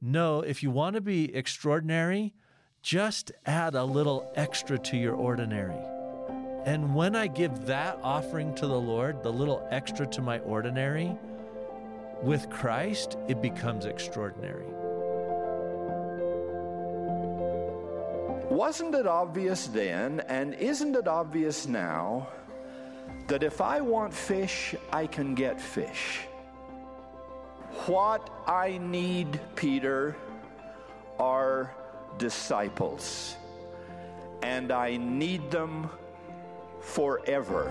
[0.00, 2.34] no, if you want to be extraordinary,
[2.82, 5.78] just add a little extra to your ordinary.
[6.64, 11.16] And when I give that offering to the Lord, the little extra to my ordinary,
[12.22, 14.66] with Christ, it becomes extraordinary.
[18.50, 22.28] Wasn't it obvious then, and isn't it obvious now,
[23.28, 26.20] that if I want fish, I can get fish?
[27.72, 30.16] What I need, Peter,
[31.18, 31.74] are
[32.16, 33.36] disciples,
[34.42, 35.90] and I need them
[36.80, 37.70] forever.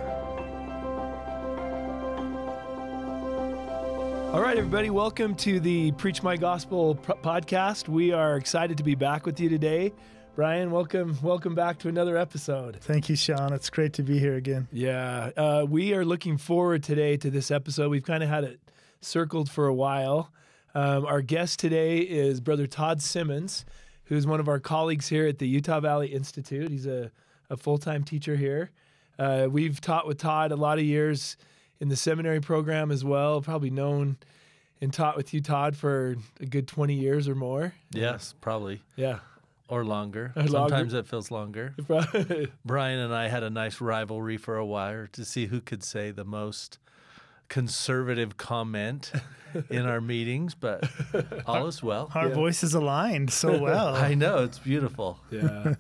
[4.32, 7.88] All right, everybody, welcome to the Preach My Gospel podcast.
[7.88, 9.94] We are excited to be back with you today.
[10.36, 12.78] Brian, welcome, welcome back to another episode.
[12.82, 13.52] Thank you, Sean.
[13.52, 14.68] It's great to be here again.
[14.72, 17.90] Yeah, uh, we are looking forward today to this episode.
[17.90, 18.60] We've kind of had it
[19.02, 20.32] circled for a while.
[20.76, 23.66] Um, our guest today is Brother Todd Simmons,
[24.06, 26.70] who's one of our colleagues here at the Utah Valley Institute.
[26.70, 27.12] He's a,
[27.50, 28.72] a full time teacher here.
[29.18, 31.38] Uh, we've taught with Todd a lot of years
[31.80, 34.18] in the seminary program as well, probably known
[34.82, 37.74] and taught with you, Todd, for a good 20 years or more.
[37.92, 38.82] Yes, probably.
[38.96, 39.20] Yeah.
[39.70, 40.34] Or longer.
[40.36, 40.70] Or longer.
[40.70, 41.76] Sometimes it feels longer.
[42.66, 46.12] Brian and I had a nice rivalry for a while to see who could say
[46.12, 46.80] the most
[47.50, 49.12] conservative comment
[49.70, 50.90] in our meetings, but
[51.46, 52.12] all is well.
[52.14, 52.34] Our Yeah.
[52.36, 53.96] voices aligned so well.
[53.96, 55.20] I know it's beautiful.
[55.32, 55.76] yeah.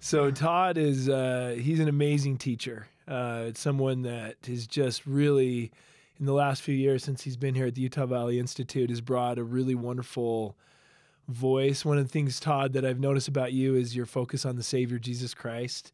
[0.00, 2.86] so Todd is uh, he's an amazing teacher.
[3.08, 5.72] Uh, it's someone that has just really,
[6.20, 9.00] in the last few years since he's been here at the Utah Valley Institute, has
[9.00, 10.56] brought a really wonderful
[11.28, 11.84] voice.
[11.84, 14.62] One of the things, Todd, that I've noticed about you is your focus on the
[14.62, 15.92] Savior Jesus Christ,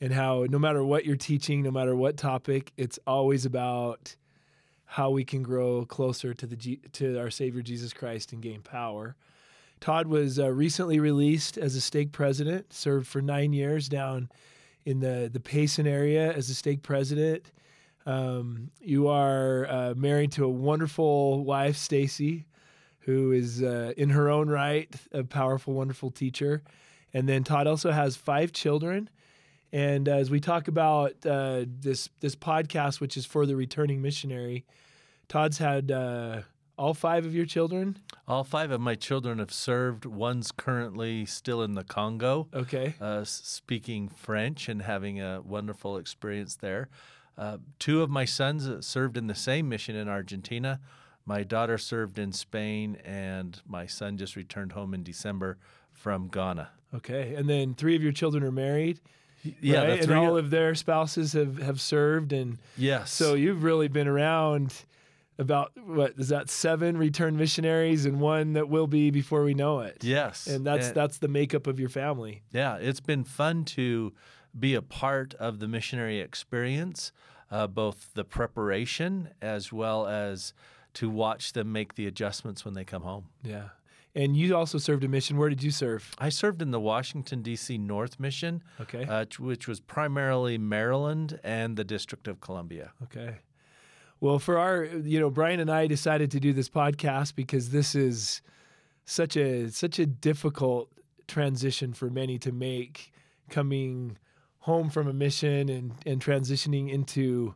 [0.00, 4.16] and how no matter what you're teaching, no matter what topic, it's always about
[4.92, 8.62] how we can grow closer to the G- to our Savior Jesus Christ and gain
[8.62, 9.16] power.
[9.80, 14.30] Todd was uh, recently released as a stake president, served for nine years down
[14.86, 17.52] in the, the Payson area as a stake president.
[18.06, 22.46] Um, you are uh, married to a wonderful wife, Stacy,
[23.00, 26.62] who is uh, in her own right a powerful, wonderful teacher.
[27.12, 29.10] And then Todd also has five children.
[29.72, 34.64] And as we talk about uh, this this podcast, which is for the returning missionary,
[35.28, 36.42] Todd's had uh,
[36.78, 37.98] all five of your children.
[38.26, 40.06] All five of my children have served.
[40.06, 42.48] One's currently still in the Congo.
[42.54, 42.94] Okay.
[43.00, 46.88] uh, speaking French and having a wonderful experience there.
[47.36, 50.80] Uh, two of my sons uh, served in the same mission in Argentina.
[51.24, 55.58] My daughter served in Spain, and my son just returned home in December
[55.92, 56.70] from Ghana.
[56.94, 59.00] Okay, and then three of your children are married.
[59.60, 60.02] Yeah, right?
[60.02, 63.12] and all of their spouses have have served, and Yes.
[63.12, 64.74] so you've really been around
[65.38, 69.80] about what is that seven return missionaries and one that will be before we know
[69.80, 70.02] it.
[70.02, 72.42] Yes, and that's And- that's the makeup of your family.
[72.50, 74.12] Yeah, it's been fun to
[74.58, 77.12] be a part of the missionary experience,
[77.50, 80.52] uh, both the preparation as well as
[80.94, 83.26] to watch them make the adjustments when they come home.
[83.44, 83.68] Yeah,
[84.18, 85.36] and you also served a mission.
[85.38, 86.12] Where did you serve?
[86.18, 87.78] I served in the Washington, D.C.
[87.78, 89.04] North Mission, Okay.
[89.04, 92.90] uh, which was primarily Maryland and the District of Columbia.
[93.04, 93.36] Okay.
[94.20, 97.94] Well, for our, you know, Brian and I decided to do this podcast because this
[97.94, 98.42] is
[99.04, 100.90] such a such a difficult
[101.28, 103.12] transition for many to make
[103.48, 104.18] coming
[104.60, 107.54] home from a mission and and transitioning into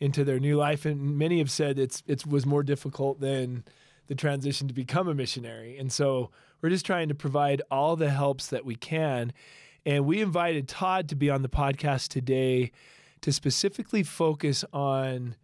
[0.00, 3.64] into their new life and many have said it's it was more difficult than
[4.08, 5.78] the transition to become a missionary.
[5.78, 6.30] And so
[6.60, 9.32] we're just trying to provide all the helps that we can.
[9.86, 12.72] And we invited Todd to be on the podcast today
[13.20, 15.36] to specifically focus on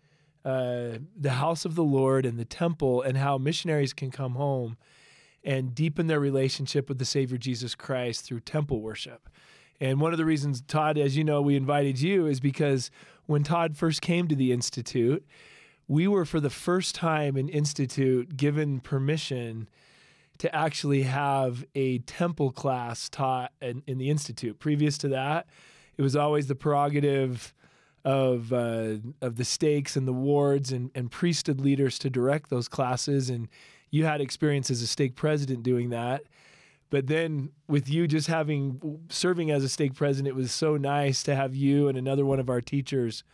[0.45, 4.77] uh, the house of the Lord and the temple and how missionaries can come home
[5.43, 9.29] and deepen their relationship with the Savior Jesus Christ through temple worship.
[9.81, 12.91] And one of the reasons, Todd, as you know, we invited you is because
[13.27, 15.25] when Todd first came to the Institute,
[15.89, 19.69] we were for the first time in Institute given permission
[20.39, 24.59] to actually have a temple class taught in, in the Institute.
[24.59, 25.47] Previous to that,
[25.97, 27.55] it was always the prerogative
[28.05, 32.69] of uh, of the stakes and the wards and, and priesthood leaders to direct those
[32.69, 33.31] classes.
[33.31, 33.49] And
[33.91, 36.25] you had experience as a stake president doing that.
[36.91, 41.23] But then with you just having serving as a stake president, it was so nice
[41.25, 43.25] to have you and another one of our teachers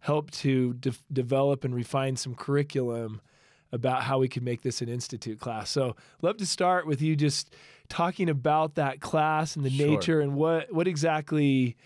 [0.00, 3.20] help to de- develop and refine some curriculum
[3.72, 5.70] about how we could make this an institute class.
[5.70, 7.54] So, love to start with you just
[7.88, 9.86] talking about that class and the Sure.
[9.86, 11.76] nature and what what exactly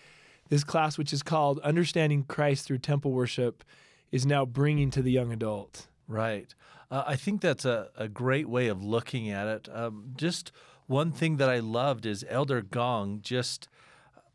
[0.49, 3.63] this class, which is called Understanding Christ Through Temple Worship,
[4.11, 5.87] is now bringing to the young adult.
[6.07, 6.53] Right.
[6.91, 9.69] Uh, I think that's a, a great way of looking at it.
[9.73, 10.51] Um, just
[10.85, 13.67] one thing that I loved is Elder Gong just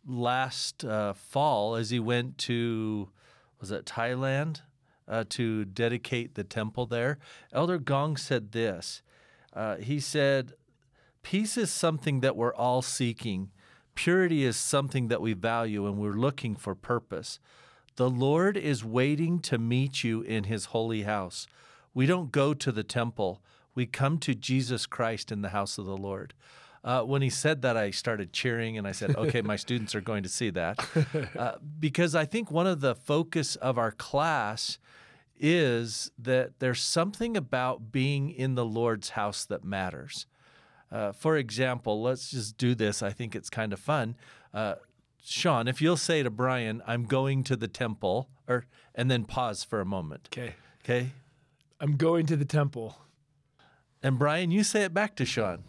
[0.07, 3.11] last uh, fall as he went to,
[3.61, 4.61] was it Thailand,
[5.09, 7.19] uh, to dedicate the temple there.
[7.53, 9.03] Elder Gong said this.
[9.53, 10.53] Uh, he said,
[11.23, 13.51] Peace is something that we're all seeking.
[13.95, 17.41] Purity is something that we value and we're looking for purpose.
[17.97, 21.47] The Lord is waiting to meet you in his holy house.
[21.95, 23.43] We don't go to the temple,
[23.75, 26.35] we come to Jesus Christ in the house of the Lord.
[26.89, 30.01] Uh, when he said that, I started cheering and I said, okay, my students are
[30.01, 30.79] going to see that.
[31.39, 34.79] Uh, because I think one of the focus of our class
[35.39, 40.27] is that there's something about being in the Lord's house that matters.
[40.91, 43.03] Uh, for example, let's just do this.
[43.03, 44.17] I think it's kind of fun.
[44.55, 44.77] Uh,
[45.23, 48.65] Sean, if you'll say to Brian, I'm going to the temple, or
[48.95, 50.29] and then pause for a moment.
[50.33, 50.55] Okay.
[50.83, 51.11] Okay.
[51.81, 52.97] I'm going to the temple.
[54.03, 55.65] And Brian, you say it back to Sean.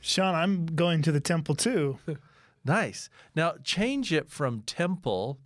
[0.00, 1.98] Sean, I'm going to the temple too.
[2.64, 3.08] Nice.
[3.34, 5.38] Now change it from temple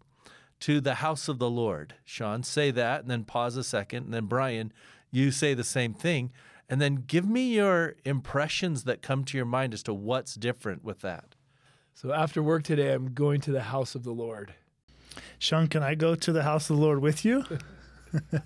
[0.61, 1.95] to the house of the Lord.
[2.05, 4.05] Sean, say that and then pause a second.
[4.07, 4.73] And then Brian,
[5.13, 6.33] you say the same thing.
[6.69, 10.83] And then give me your impressions that come to your mind as to what's different
[10.83, 11.37] with that.
[11.95, 14.55] So after work today, I'm going to the house of the Lord.
[15.39, 17.45] Sean, can I go to the house of the Lord with you?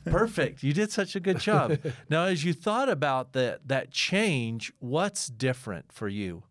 [0.05, 0.63] Perfect.
[0.63, 1.79] You did such a good job.
[2.11, 6.45] now, as you thought about that that change, what's different for you?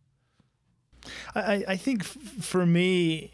[1.36, 3.32] I, I think for me,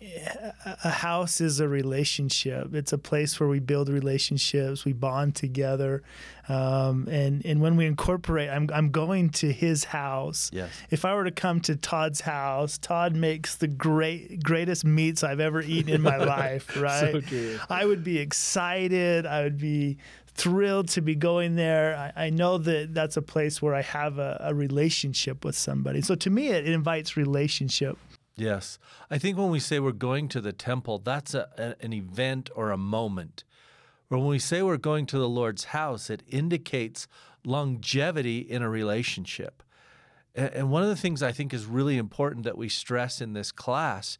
[0.84, 2.74] a house is a relationship.
[2.74, 6.04] It's a place where we build relationships, we bond together,
[6.50, 10.50] um, and and when we incorporate, I'm I'm going to his house.
[10.54, 10.70] Yes.
[10.90, 15.40] If I were to come to Todd's house, Todd makes the great greatest meats I've
[15.40, 16.76] ever eaten in my life.
[16.76, 17.24] Right.
[17.26, 17.60] true.
[17.70, 19.26] I would be excited.
[19.26, 19.98] I would be
[20.34, 21.96] thrilled to be going there.
[22.16, 26.02] I, I know that that's a place where I have a, a relationship with somebody.
[26.02, 27.98] So to me, it, it invites relationship.
[28.36, 28.80] Yes.
[29.10, 32.50] I think when we say we're going to the temple, that's a, a- an event
[32.56, 33.44] or a moment.
[34.10, 37.08] But when we say we're going to the Lord's house, it indicates
[37.46, 39.62] longevity in a relationship.
[40.36, 43.34] A- And one of the things I think is really important that we stress in
[43.34, 44.18] this class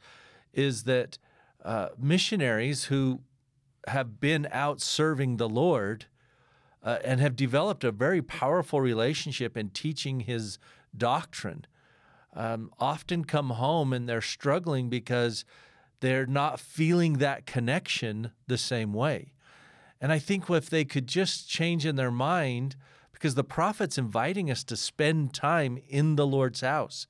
[0.54, 1.18] is that
[1.64, 3.22] uh, missionaries who
[3.88, 6.06] have been out serving the Lord
[6.84, 10.58] uh, and have developed a very powerful relationship in teaching his
[10.96, 11.66] doctrine
[12.34, 15.44] um, often come home and they're struggling because
[16.00, 19.34] they're not feeling that connection the same way.
[20.00, 22.76] And I think if they could just change in their mind,
[23.12, 27.06] because the prophet's inviting us to spend time in the Lord's house,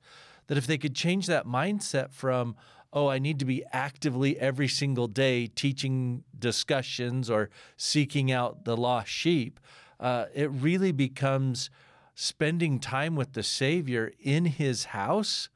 [0.48, 2.54] that if they could change that mindset from,
[2.92, 8.76] oh, I need to be actively every single day teaching discussions or seeking out the
[8.76, 9.58] lost sheep,
[9.98, 11.70] uh, it really becomes
[12.14, 15.48] spending time with the Savior in his house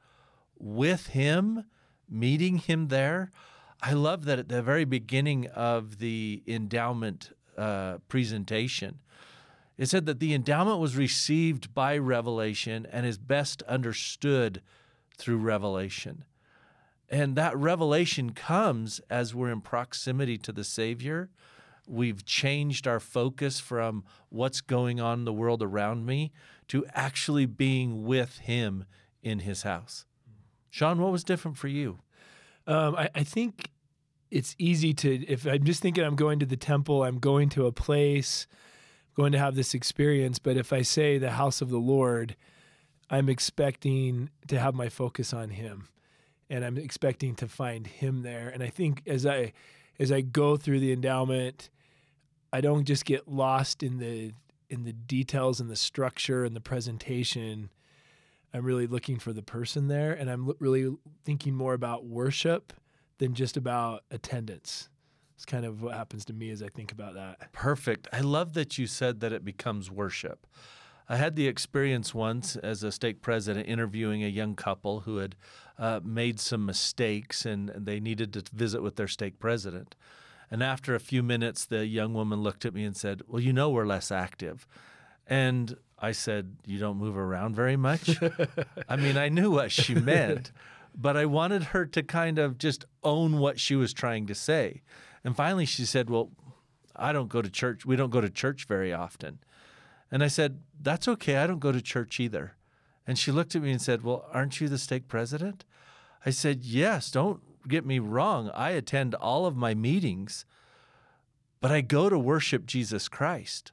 [0.57, 1.65] with him,
[2.09, 3.31] meeting him there.
[3.81, 8.99] I love that at the very beginning of the endowment uh, presentation,
[9.77, 14.63] it said that the endowment was received by revelation and is best understood
[15.15, 16.23] through revelation.
[17.09, 21.29] And that revelation comes as we're in proximity to the Savior.
[21.87, 26.33] We've changed our focus from what's going on in the world around me
[26.67, 28.85] to actually being with Him
[29.23, 30.05] in His house.
[30.69, 31.99] Sean, what was different for you?
[32.67, 33.69] Um, I, I think
[34.29, 37.65] it's easy to, if I'm just thinking I'm going to the temple, I'm going to
[37.65, 38.47] a place,
[39.15, 40.39] going to have this experience.
[40.39, 42.35] But if I say the house of the Lord,
[43.09, 45.87] I'm expecting to have my focus on Him,
[46.49, 48.49] and I'm expecting to find Him there.
[48.49, 49.53] And I think as I
[49.99, 51.69] as I go through the endowment,
[52.53, 54.33] I don't just get lost in the
[54.69, 57.69] in the details and the structure and the presentation.
[58.53, 62.73] I'm really looking for the person there, and I'm really thinking more about worship
[63.17, 64.89] than just about attendance.
[65.35, 67.51] It's kind of what happens to me as I think about that.
[67.51, 68.07] Perfect.
[68.11, 70.47] I love that you said that it becomes worship.
[71.09, 75.35] I had the experience once as a stake president interviewing a young couple who had
[75.79, 79.95] uh, made some mistakes and they needed to visit with their stake president.
[80.49, 83.53] And after a few minutes, the young woman looked at me and said, Well, you
[83.53, 84.67] know, we're less active.
[85.27, 88.17] And I said, You don't move around very much?
[88.89, 90.51] I mean, I knew what she meant,
[90.95, 94.81] but I wanted her to kind of just own what she was trying to say.
[95.23, 96.31] And finally, she said, Well,
[96.95, 97.85] I don't go to church.
[97.85, 99.39] We don't go to church very often.
[100.09, 101.37] And I said, That's okay.
[101.37, 102.53] I don't go to church either.
[103.05, 105.65] And she looked at me and said, Well, aren't you the stake president?
[106.27, 108.51] I said, Yes, don't get me wrong.
[108.53, 110.43] I attend all of my meetings,
[111.61, 113.71] but I go to worship Jesus Christ.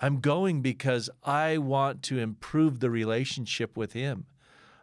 [0.00, 4.26] I'm going because I want to improve the relationship with Him.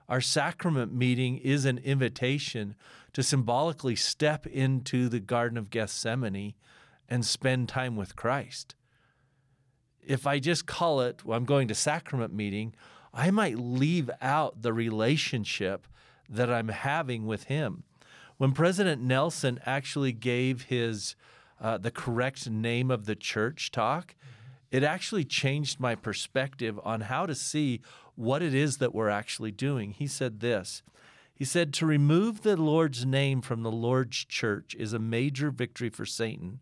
[0.07, 2.75] Our sacrament meeting is an invitation
[3.11, 6.53] to symbolically step into the Garden of Gethsemane
[7.09, 8.73] and spend time with Christ.
[10.01, 12.73] If I just call it, well, I'm going to sacrament meeting,
[13.13, 15.87] I might leave out the relationship
[16.29, 17.83] that I'm having with Him.
[18.37, 21.15] When President Nelson actually gave his
[21.61, 24.13] uh, the correct name of the church talk,
[24.71, 27.81] it actually changed my perspective on how to see
[28.15, 29.91] what it is that we're actually doing.
[29.91, 30.83] He said this
[31.33, 35.89] He said, To remove the Lord's name from the Lord's church is a major victory
[35.89, 36.59] for Satan.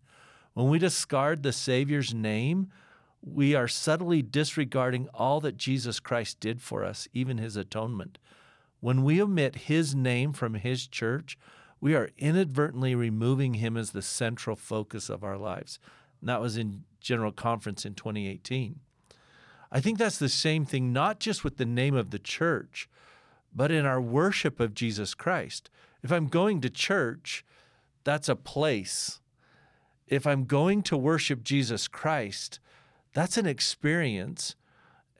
[0.53, 2.70] When we discard the Savior's name,
[3.20, 8.20] we are subtly disregarding all that Jesus Christ did for us, even his atonement.
[8.84, 11.38] When we omit his name from his church,
[11.80, 15.80] we are inadvertently removing him as the central focus of our lives.
[16.20, 18.82] And that was in General Conference in 2018.
[19.72, 22.90] I think that's the same thing, not just with the name of the church,
[23.56, 25.70] but in our worship of Jesus Christ.
[26.04, 27.46] If I'm going to church,
[28.04, 29.22] that's a place.
[30.10, 32.60] If I'm going to worship Jesus Christ,
[33.13, 34.58] that's an experience.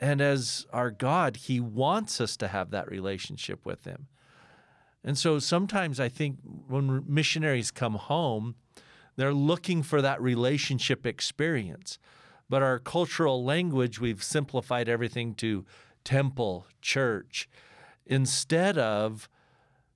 [0.04, 4.08] And as our God, He wants us to have that relationship with Him.
[5.02, 8.56] And so sometimes I think when missionaries come home,
[9.16, 12.00] they're looking for that relationship experience.
[12.50, 15.64] But our cultural language, we've simplified everything to
[16.04, 17.48] temple, church,
[18.06, 19.30] instead of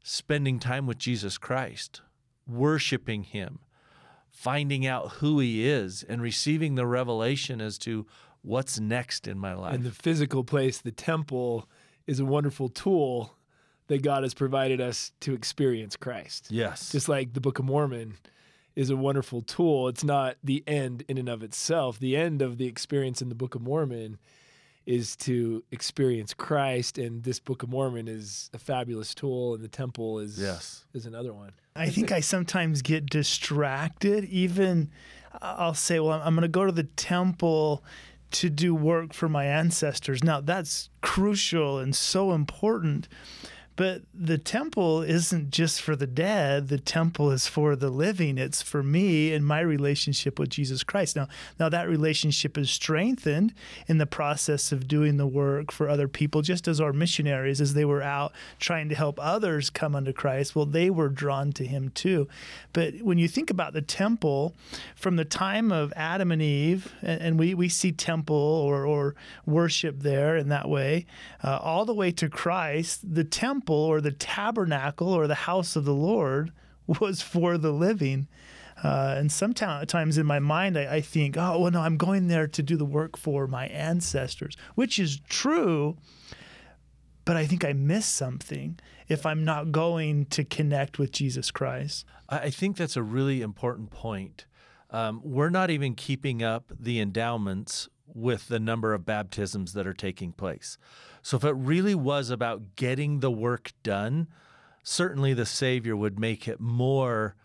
[0.03, 1.99] spending time with Jesus Christ,
[2.47, 3.59] worshiping Him,
[4.29, 8.05] finding out who He is, and receiving the revelation as to
[8.41, 9.73] what's next in my life.
[9.73, 11.67] And the physical place, the temple,
[12.05, 13.35] is a wonderful tool
[13.87, 16.47] that God has provided us to experience Christ.
[16.49, 16.91] Yes.
[16.91, 18.15] Just like the Book of Mormon
[18.75, 19.87] is a wonderful tool.
[19.87, 21.99] It's not the end in and of itself.
[21.99, 24.19] The end of the experience in the Book of Mormon
[24.85, 29.67] is to experience Christ, and this Book of Mormon is a fabulous tool, and the
[29.67, 30.85] temple is yes.
[30.93, 31.51] is another one.
[31.75, 34.23] I think I sometimes get distracted.
[34.25, 34.89] Even
[35.41, 37.83] I'll say, well, I'm going to go to the temple
[38.31, 40.23] to do work for my ancestors.
[40.23, 43.07] Now, that's crucial and so important.
[43.77, 46.67] But the temple isn't just for the dead.
[46.67, 48.39] The temple is for the living.
[48.39, 51.15] It's for me and my relationship with Jesus Christ.
[51.15, 51.27] Now,
[51.59, 53.53] now that relationship is strengthened
[53.87, 57.75] in the process of doing the work for other people, just as our missionaries, as
[57.75, 61.63] they were out trying to help others come unto Christ, well, they were drawn to
[61.63, 62.27] him too.
[62.73, 64.55] But when you think about the temple,
[64.95, 69.13] from the time of Adam and Eve, and, and we, we see temple or, or
[69.45, 71.05] worship there in that way,
[71.43, 75.75] uh, all the way to Christ, the temple temple or the tabernacle or the house
[75.75, 76.51] of the Lord
[76.87, 78.27] was for the living.
[78.83, 82.47] Uh, and sometimes in my mind, I, I, think, oh, well, no, I'm going there
[82.47, 85.97] to do the work for my ancestors, which is true.
[87.25, 92.05] But I think I miss something if I'm not going to connect with Jesus Christ.
[92.29, 94.45] I think that's a really important point.
[94.91, 99.93] Um, we're not even keeping up the endowments with the number of baptisms that are
[99.93, 100.77] taking place.
[101.27, 104.29] So if it really was about getting the work done,
[104.81, 107.35] certainly the Savior would make it more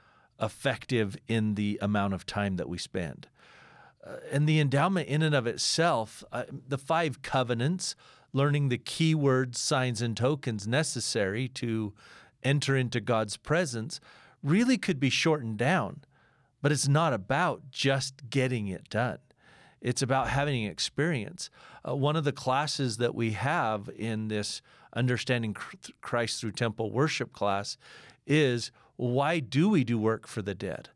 [0.41, 3.27] effective in the amount of time that we spend.
[4.07, 7.97] Uh, and the endowment, in and of itself, uh, the five covenants,
[8.33, 11.93] learning the key words, signs, and tokens necessary to
[12.45, 13.99] enter into God's presence,
[14.45, 16.03] really could be shortened down.
[16.61, 19.19] But it's not about just getting it done.
[19.83, 21.51] It's about having experience.
[21.87, 24.63] Uh, one of the classes that we have in this
[24.95, 25.57] Understanding
[26.01, 27.77] Christ Through Temple Worship class
[28.27, 30.91] is why do we do work for the dead?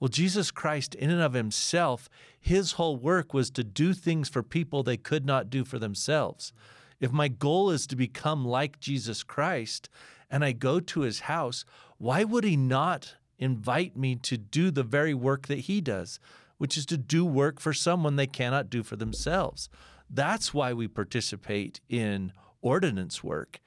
[0.00, 2.08] Well, Jesus Christ, in and of himself,
[2.40, 6.52] his whole work was to do things for people they could not do for themselves.
[7.00, 9.88] If my goal is to become like Jesus Christ
[10.30, 11.64] and I go to his house,
[11.98, 16.18] why would he not invite me to do the very work that he does?
[16.58, 19.68] Which is to do work for someone they cannot do for themselves.
[20.08, 22.32] That's why we participate in
[22.62, 23.60] ordinance work.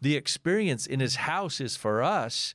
[0.00, 2.54] The experience in his house is for us,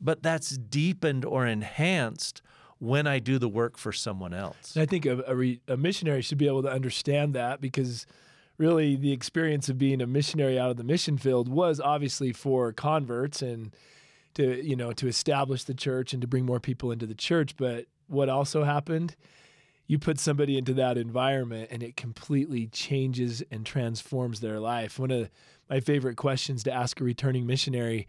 [0.00, 2.42] but that's deepened or enhanced
[2.78, 4.76] when I do the work for someone else.
[4.76, 8.06] I think a, a, re, a, missionary should be able to understand that because
[8.58, 12.72] really the experience of being a missionary out of the mission field was obviously for
[12.72, 13.74] converts and
[14.34, 17.56] to you know to establish the church and to bring more people into the church
[17.56, 19.16] but what also happened
[19.88, 25.10] you put somebody into that environment and it completely changes and transforms their life one
[25.10, 25.30] of
[25.68, 28.06] my favorite questions to ask a returning missionary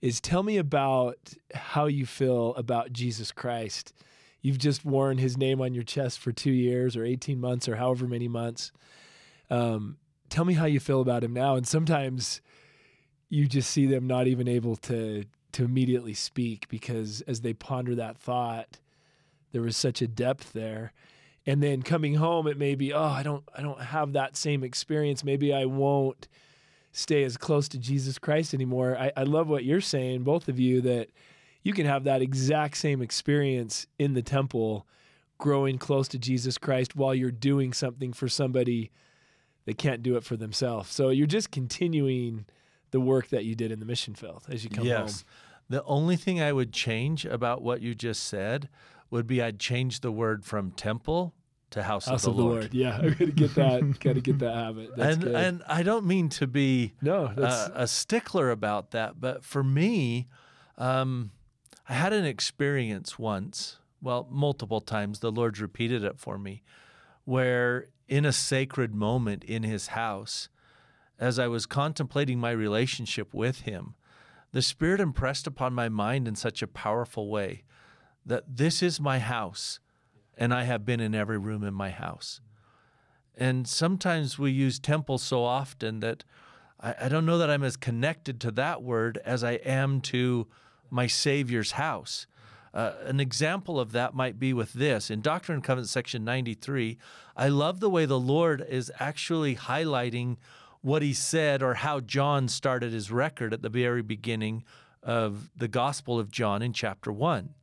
[0.00, 3.92] is tell me about how you feel about jesus christ
[4.44, 7.76] you've just worn his name on your chest for two years or 18 months or
[7.76, 8.72] however many months.
[9.50, 9.96] Um,
[10.28, 11.56] tell me how you feel about him now.
[11.56, 12.42] And sometimes
[13.30, 17.94] you just see them not even able to to immediately speak because as they ponder
[17.94, 18.80] that thought,
[19.54, 20.92] there was such a depth there.
[21.46, 24.64] And then coming home, it may be, oh, I don't I don't have that same
[24.64, 25.22] experience.
[25.22, 26.26] Maybe I won't
[26.90, 28.96] stay as close to Jesus Christ anymore.
[28.98, 31.08] I, I love what you're saying, both of you, that
[31.62, 34.86] you can have that exact same experience in the temple,
[35.38, 38.90] growing close to Jesus Christ while you're doing something for somebody
[39.66, 40.90] that can't do it for themselves.
[40.90, 42.46] So you're just continuing
[42.90, 44.98] the work that you did in the mission field as you come yes.
[44.98, 45.24] home.
[45.68, 48.68] The only thing I would change about what you just said
[49.14, 51.34] would be I'd change the word from temple
[51.70, 52.60] to house, House of the, of the Lord.
[52.62, 52.74] Lord.
[52.74, 54.00] Yeah, I gotta get that.
[54.00, 54.96] gotta get that habit.
[54.96, 55.34] That's and good.
[55.36, 59.62] and I don't mean to be no, that's uh, a stickler about that, but for
[59.62, 60.26] me,
[60.76, 61.30] um,
[61.88, 63.78] I had an experience once.
[64.02, 65.20] Well, multiple times.
[65.20, 66.62] The Lord's repeated it for me,
[67.24, 70.48] where in a sacred moment in His house,
[71.20, 73.94] as I was contemplating my relationship with Him,
[74.50, 77.62] the Spirit impressed upon my mind in such a powerful way
[78.26, 79.80] that this is my house,
[80.36, 82.40] and I have been in every room in my house.
[83.36, 86.24] And sometimes we use temple so often that
[86.80, 90.46] I, I don't know that I'm as connected to that word as I am to
[90.90, 92.26] my Savior's house.
[92.72, 95.10] Uh, an example of that might be with this.
[95.10, 96.98] In Doctrine and Covenants, section 93,
[97.36, 100.36] I love the way the Lord is actually highlighting
[100.82, 104.64] what he said or how John started his record at the very beginning
[105.02, 107.54] of the Gospel of John in chapter 1.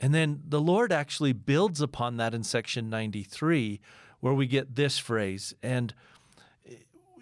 [0.00, 3.80] And then the Lord actually builds upon that in section 93,
[4.20, 5.54] where we get this phrase.
[5.62, 5.92] And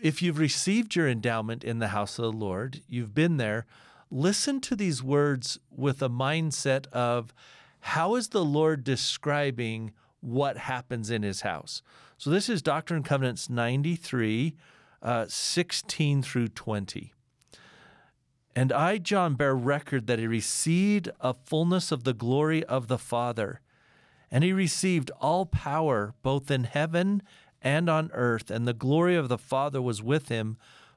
[0.00, 3.66] if you've received your endowment in the house of the Lord, you've been there,
[4.11, 7.35] listen to these words with a mindset of
[7.80, 11.82] how is the Lord describing what happens in his house?
[12.16, 14.56] So this is Doctrine and Covenants 93,
[15.02, 17.12] uh, 16 through 20.
[18.58, 22.99] And I, John, bear record that he received a fullness of the glory of the
[22.99, 23.60] Father.
[24.32, 27.23] And he received all power, both in heaven
[27.62, 30.56] and on earth, and the glory of the Father was with him,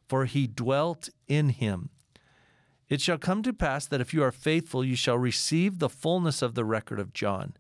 [0.10, 1.92] for he dwelt in him.
[2.90, 6.42] It shall come to pass that if you are faithful, you shall receive the fullness
[6.42, 7.54] of the record of John.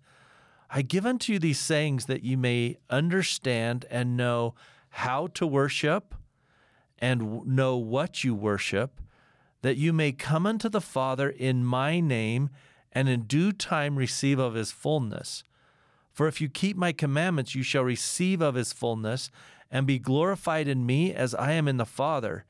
[0.71, 4.55] I give unto you these sayings that you may understand and know
[4.89, 6.15] how to worship
[6.97, 8.99] and know what you worship
[9.61, 12.49] that you may come unto the Father in my name,
[12.91, 15.43] and in due time receive of his fullness.
[16.11, 19.31] For if you keep my commandments, you shall receive of his fullness,
[19.71, 22.45] and be glorified in me as I am in the Father.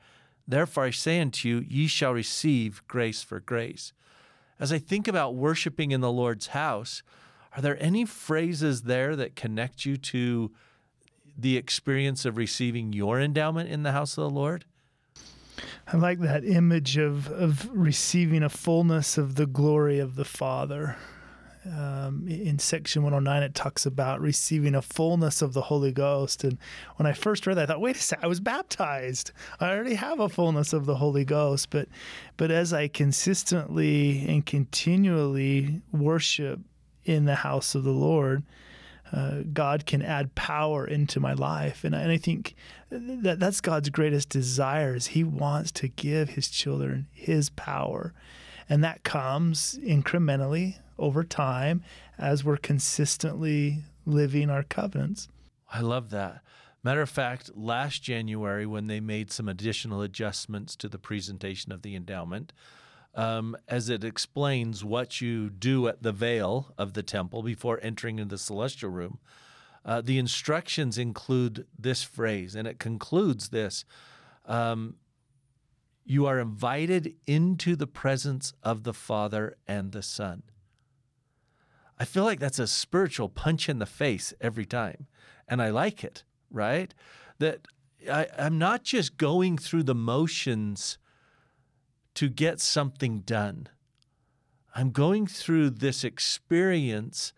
[0.48, 3.92] Therefore I say unto you, ye shall receive grace for grace.
[4.58, 7.02] As I think about worshiping in the Lord's house,
[7.54, 10.50] are there any phrases there that connect you to
[11.38, 14.64] the experience of receiving your endowment in the house of the Lord?
[15.92, 20.96] I like that image of of receiving a fullness of the glory of the Father.
[21.64, 26.42] Um, in section 109, it talks about receiving a fullness of the Holy Ghost.
[26.42, 26.58] And
[26.96, 29.30] when I first read that, I thought, wait a second, I was baptized.
[29.60, 31.70] I already have a fullness of the Holy Ghost.
[31.70, 31.88] But,
[32.36, 36.58] but as I consistently and continually worship
[37.04, 38.42] in the house of the Lord,
[39.12, 41.84] uh, God can add power into my life.
[41.84, 42.54] And I, and I think
[42.90, 48.14] that that's God's greatest desire is he wants to give his children his power.
[48.68, 51.82] And that comes incrementally over time
[52.18, 55.28] as we're consistently living our covenants.
[55.70, 56.40] I love that.
[56.84, 61.82] Matter of fact, last January, when they made some additional adjustments to the presentation of
[61.82, 62.52] the endowment,
[63.14, 68.18] um, as it explains what you do at the veil of the temple before entering
[68.18, 69.18] into the celestial room,
[69.84, 73.84] uh, the instructions include this phrase, and it concludes this
[74.46, 74.96] um,
[76.04, 80.44] You are invited into the presence of the Father and the Son.
[81.98, 85.06] I feel like that's a spiritual punch in the face every time.
[85.46, 86.92] And I like it, right?
[87.38, 87.68] That
[88.10, 90.98] I, I'm not just going through the motions
[92.14, 93.68] to get something done.
[94.74, 97.32] I'm going through this experience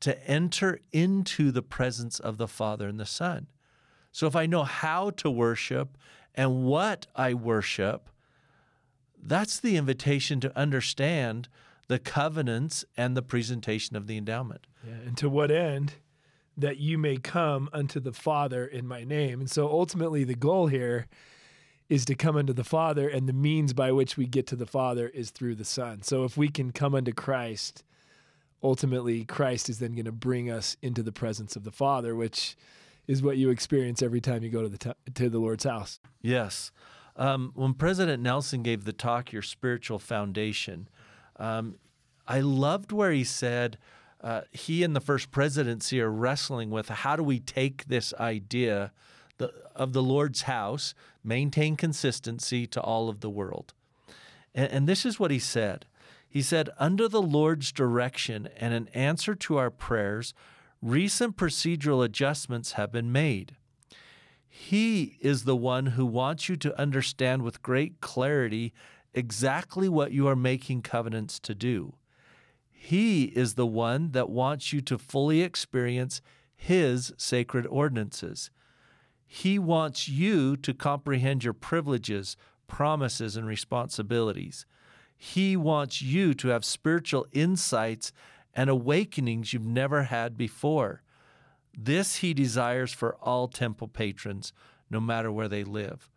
[0.00, 3.48] to enter into the presence of the Father and the Son.
[4.12, 5.98] So if I know how to worship
[6.34, 8.08] and what I worship,
[9.20, 11.48] that's the invitation to understand
[11.88, 14.66] the covenants and the presentation of the endowment.
[14.86, 15.94] Yeah, and to what end?
[16.56, 19.40] That you may come unto the Father in my name.
[19.40, 21.06] And so ultimately, the goal here
[21.88, 24.66] is to come unto the Father, and the means by which we get to the
[24.66, 26.02] Father is through the Son.
[26.02, 27.82] So if we can come unto Christ,
[28.62, 32.56] ultimately Christ is then going to bring us into the presence of the Father, which
[33.06, 35.98] is what you experience every time you go to the t- to the Lord's house.
[36.20, 36.70] Yes.
[37.16, 40.88] Um, when President Nelson gave the talk, Your Spiritual Foundation,
[41.36, 41.76] um,
[42.28, 43.78] I loved where he said
[44.20, 48.92] uh, he and the first presidency are wrestling with how do we take this idea
[49.38, 50.94] the, of the Lord's house,
[51.28, 53.74] maintain consistency to all of the world.
[54.54, 55.86] And, and this is what he said.
[56.28, 60.34] He said, Under the Lord's direction and in answer to our prayers,
[60.82, 63.56] recent procedural adjustments have been made.
[64.48, 68.72] He is the one who wants you to understand with great clarity
[69.14, 71.94] exactly what you are making covenants to do.
[72.70, 76.20] He is the one that wants you to fully experience
[76.56, 78.50] His sacred ordinances.
[79.30, 82.36] He wants you to comprehend your privileges,
[82.66, 84.64] promises, and responsibilities.
[85.16, 88.10] He wants you to have spiritual insights
[88.54, 91.02] and awakenings you've never had before.
[91.76, 94.54] This he desires for all temple patrons,
[94.90, 96.10] no matter where they live.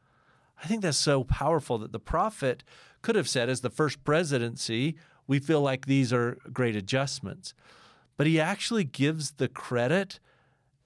[0.63, 2.63] I think that's so powerful that the prophet
[3.01, 4.95] could have said, as the first presidency,
[5.27, 7.53] we feel like these are great adjustments.
[8.15, 10.19] But he actually gives the credit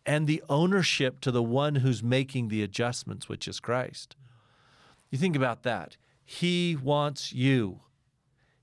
[0.06, 4.16] and the ownership to the one who's making the adjustments, which is Christ.
[5.10, 5.98] You think about that.
[6.24, 7.82] He wants you.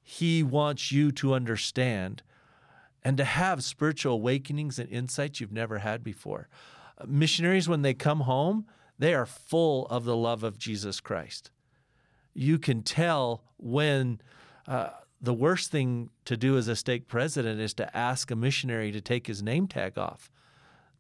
[0.03, 2.23] He wants you to understand
[3.05, 6.49] and to have spiritual awakenings and insights you've never had before.
[7.07, 8.67] Missionaries, when they come home,
[8.99, 11.51] they are full of the love of Jesus Christ.
[12.35, 14.21] You can tell when
[14.67, 18.93] uh, the worst thing to do as a stake president is to ask a missionary
[18.93, 20.31] to take his name tag off.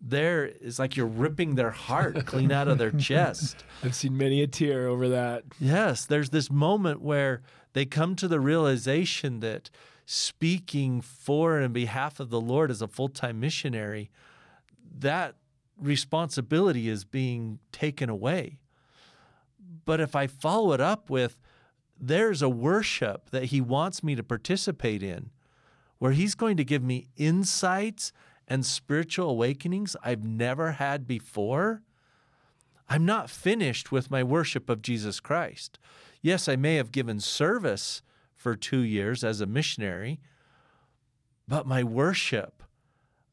[0.04, 3.64] There is like you're ripping their heart clean out of their chest.
[3.84, 5.44] I've seen many a tear over that.
[5.60, 9.70] Yes, there's this moment where they come to the realization that
[10.04, 14.10] speaking for and behalf of the Lord as a full time missionary,
[14.98, 15.36] that
[15.80, 18.58] responsibility is being taken away.
[19.84, 21.38] But if I follow it up with,
[21.98, 25.30] there's a worship that He wants me to participate in,
[25.98, 28.12] where He's going to give me insights
[28.48, 31.83] and spiritual awakenings I've never had before.
[32.88, 35.78] I'm not finished with my worship of Jesus Christ.
[36.20, 38.02] Yes, I may have given service
[38.35, 40.20] for two years as a missionary,
[41.48, 42.62] but my worship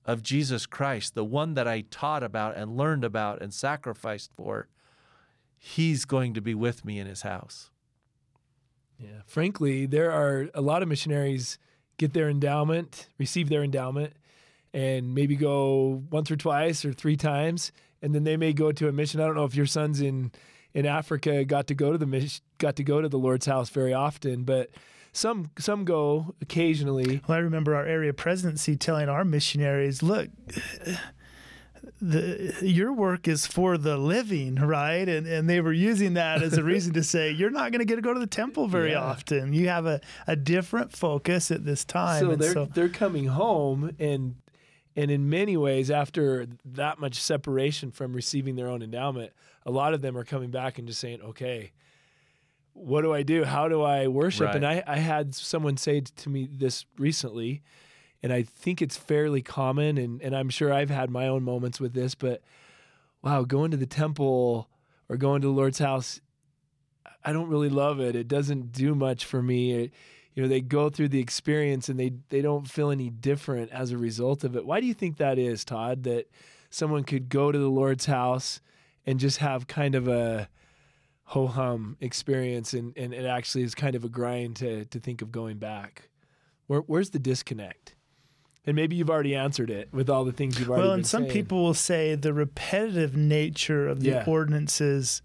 [0.05, 4.67] of Jesus Christ, the one that I taught about and learned about and sacrificed for,
[5.57, 7.69] he's going to be with me in his house.
[8.97, 9.21] Yeah.
[9.25, 11.57] Frankly, there are a lot of missionaries
[11.97, 14.13] get their endowment, receive their endowment,
[14.73, 18.87] and maybe go once or twice or three times, and then they may go to
[18.87, 19.19] a mission.
[19.19, 20.31] I don't know if your son's in
[20.73, 23.93] in Africa got to go to the got to go to the Lord's house very
[23.93, 24.69] often, but
[25.11, 27.21] some some go occasionally.
[27.27, 30.29] Well, I remember our area presidency telling our missionaries, "Look,
[31.99, 36.57] the your work is for the living, right?" And and they were using that as
[36.57, 38.91] a reason to say you're not going to get to go to the temple very
[38.91, 39.01] yeah.
[39.01, 39.53] often.
[39.53, 42.21] You have a, a different focus at this time.
[42.21, 44.35] So they're so, they're coming home and
[44.99, 49.31] and in many ways after that much separation from receiving their own endowment,
[49.65, 51.71] a lot of them are coming back and just saying, "Okay,
[52.73, 53.45] what do I do?
[53.45, 54.47] How do I worship?
[54.47, 54.55] Right.
[54.57, 57.61] And I, I had someone say to me this recently,
[58.21, 61.79] and I think it's fairly common, and, and I'm sure I've had my own moments
[61.79, 62.41] with this, but
[63.21, 64.69] wow, going to the temple
[65.07, 66.19] or going to the Lord's house,
[67.23, 68.15] I don't really love it.
[68.15, 69.73] It doesn't do much for me.
[69.73, 69.93] It,
[70.39, 73.91] you know, they go through the experience and they they don't feel any different as
[73.91, 74.65] a result of it.
[74.65, 76.03] Why do you think that is, Todd?
[76.03, 76.29] That
[76.69, 78.61] someone could go to the Lord's house
[79.05, 80.47] and just have kind of a
[81.23, 85.21] ho hum experience, and, and it actually is kind of a grind to to think
[85.21, 86.07] of going back.
[86.67, 87.95] Where, where's the disconnect?
[88.65, 90.83] And maybe you've already answered it with all the things you've already.
[90.83, 91.33] Well, and some saying.
[91.33, 94.23] people will say the repetitive nature of the yeah.
[94.25, 95.21] ordinances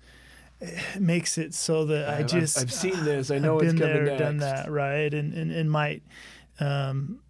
[0.98, 3.30] makes it so that I just I've, I've seen this.
[3.30, 4.18] I know I've been there, next.
[4.18, 6.02] done that, right, and and, and might
[6.60, 7.20] um,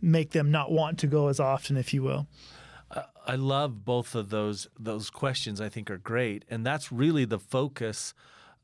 [0.00, 2.26] make them not want to go as often, if you will.
[3.26, 5.60] I love both of those those questions.
[5.60, 8.14] I think are great, and that's really the focus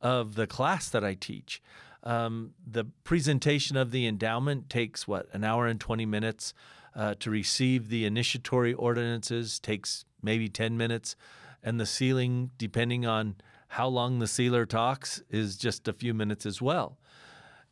[0.00, 1.62] of the class that I teach.
[2.02, 6.54] Um, the presentation of the endowment takes what an hour and twenty minutes.
[6.94, 11.14] Uh, to receive the initiatory ordinances takes maybe ten minutes,
[11.62, 13.36] and the sealing, depending on
[13.68, 16.98] how long the sealer talks, is just a few minutes as well.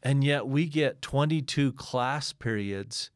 [0.03, 3.11] And yet we get 22 class periods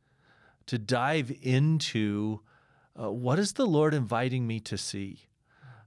[0.67, 2.41] to dive into
[3.01, 5.29] uh, what is the Lord inviting me to see?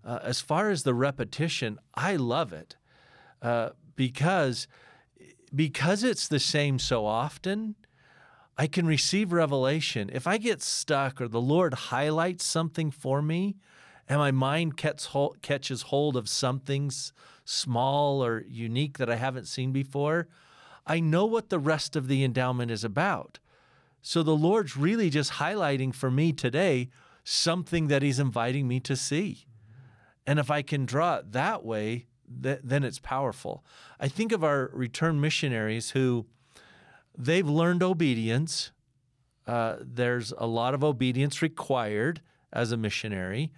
[0.03, 2.77] Uh, as far as the repetition, I love it
[3.41, 4.67] uh, because
[5.53, 7.75] because it's the same so often.
[8.57, 10.09] I can receive revelation.
[10.13, 13.57] If I get stuck or the Lord highlights something for me
[14.11, 16.91] and my mind catches hold of something
[17.45, 20.27] small or unique that I haven't seen before,
[20.85, 23.39] I know what the rest of the endowment is about.
[24.01, 26.89] So the Lord's really just highlighting for me today
[27.23, 29.45] something that He's inviting me to see.
[30.27, 32.07] And if I can draw it that way,
[32.43, 33.63] th- then it's powerful.
[33.97, 36.25] I think of our return missionaries who
[37.17, 38.73] they've learned obedience.
[39.47, 42.19] Uh, there's a lot of obedience required
[42.51, 43.53] as a missionary.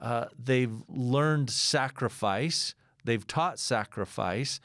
[0.00, 4.60] Uh, they've learned sacrifice, they've taught sacrifice,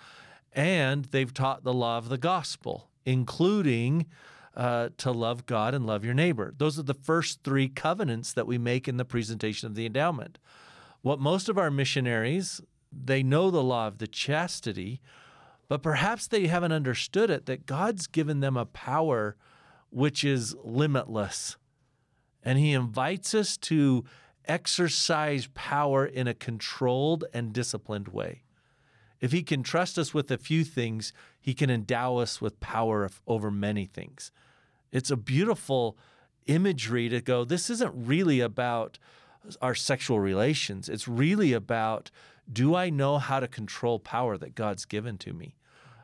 [0.53, 4.05] and they've taught the law of the gospel, including
[4.55, 6.53] uh, to love God and love your neighbor.
[6.57, 10.37] Those are the first three covenants that we make in the presentation of the endowment.
[11.01, 15.01] What most of our missionaries, they know the law of the chastity,
[15.67, 19.35] but perhaps they haven't understood it that God's given them a power
[19.89, 21.57] which is limitless.
[22.43, 24.03] And He invites us to
[24.47, 28.43] exercise power in a controlled and disciplined way.
[29.19, 33.09] If He can trust us with a few things, He can endow us with power
[33.27, 34.31] over many things.
[34.91, 35.97] It's a beautiful
[36.45, 38.99] imagery to go, this isn't really about
[39.61, 40.89] our sexual relations.
[40.89, 42.11] It's really about
[42.51, 45.55] do I know how to control power that God's given to me?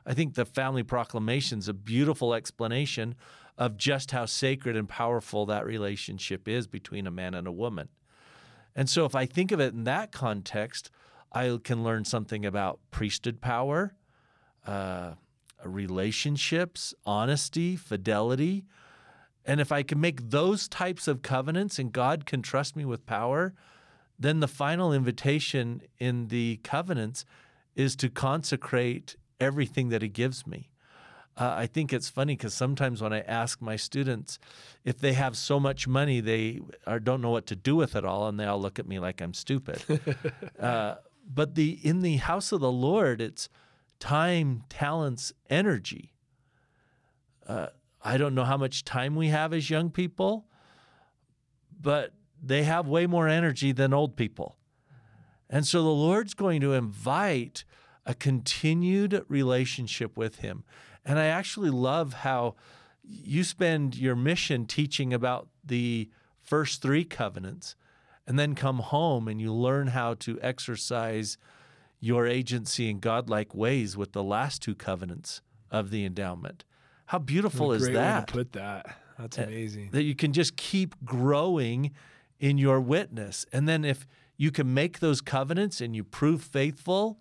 [0.05, 3.15] I think the family proclamation is a beautiful explanation
[3.57, 7.89] of just how sacred and powerful that relationship is between a man and a woman.
[8.79, 10.89] And so, if I think of it in that context,
[11.33, 13.93] I can learn something about priesthood power,
[14.65, 15.15] uh,
[15.65, 18.63] relationships, honesty, fidelity.
[19.43, 23.05] And if I can make those types of covenants and God can trust me with
[23.05, 23.53] power,
[24.17, 27.25] then the final invitation in the covenants
[27.75, 30.69] is to consecrate everything that He gives me.
[31.39, 34.39] Uh, I think it's funny because sometimes when I ask my students
[34.83, 38.03] if they have so much money, they are, don't know what to do with it
[38.03, 39.81] all, and they all look at me like I'm stupid.
[40.59, 40.95] uh,
[41.33, 43.47] but the in the house of the Lord, it's
[43.99, 46.13] time, talents, energy.
[47.47, 47.67] Uh,
[48.03, 50.45] I don't know how much time we have as young people,
[51.79, 54.57] but they have way more energy than old people.
[55.49, 57.63] And so the Lord's going to invite
[58.05, 60.63] a continued relationship with Him.
[61.05, 62.55] And I actually love how
[63.03, 66.09] you spend your mission teaching about the
[66.41, 67.75] first three covenants
[68.27, 71.37] and then come home and you learn how to exercise
[71.99, 76.63] your agency in godlike ways with the last two covenants of the endowment.
[77.07, 78.27] How beautiful is that?
[78.27, 78.97] put that.
[79.17, 79.89] That's eh, amazing.
[79.91, 81.91] That you can just keep growing
[82.39, 83.45] in your witness.
[83.51, 84.07] And then if
[84.37, 87.19] you can make those covenants and you prove faithful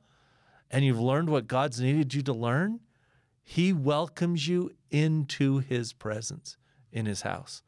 [0.71, 2.81] and you've learned what God's needed you to learn,
[3.51, 6.59] he welcomes you into his presence
[6.93, 7.63] in his house.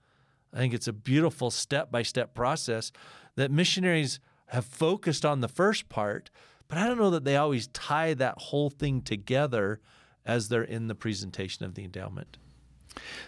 [0.53, 2.93] I think it's a beautiful step by step process
[3.37, 6.29] that missionaries have focused on the first part,
[6.69, 9.81] but I don't know that they always tie that whole thing together
[10.27, 12.37] as they're in the presentation of the endowment.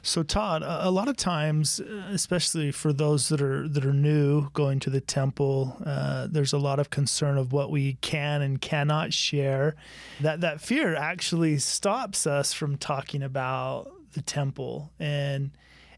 [0.02, 4.80] So Todd, a lot of times, especially for those that are that are new going
[4.80, 9.12] to the temple, uh, there's a lot of concern of what we can and cannot
[9.12, 9.76] share.
[10.20, 15.52] That that fear actually stops us from talking about the temple and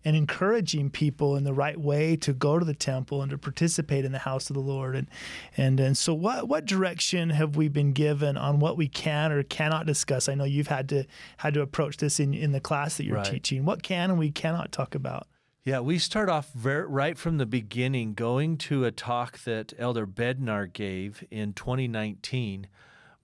[0.05, 4.05] and encouraging people in the right way to go to the temple and to participate
[4.05, 4.97] in the house of the Lord.
[4.97, 5.09] And
[5.57, 9.43] and and so what what direction have we been given on what we can or
[9.43, 10.29] cannot discuss?
[10.29, 11.05] I know you've had to
[11.38, 13.25] had to approach this in in the class that you're right.
[13.25, 13.64] teaching.
[13.64, 15.27] What can and we cannot talk about?
[15.64, 20.07] Yeah, we start off very, right from the beginning going to a talk that Elder
[20.07, 22.67] Bednar gave in 2019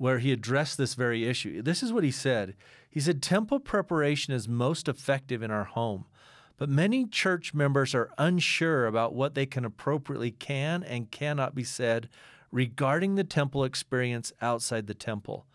[0.00, 1.60] where he addressed this very issue.
[1.60, 2.54] This is what he said.
[2.88, 6.06] He said, Temple preparation is most effective in our home.
[6.60, 11.64] But many church members are unsure about what they can appropriately can and cannot be
[11.64, 12.10] said
[12.52, 15.46] regarding the temple experience outside the temple.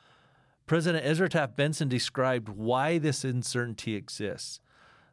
[0.66, 4.60] President Ezra Taft Benson described why this uncertainty exists.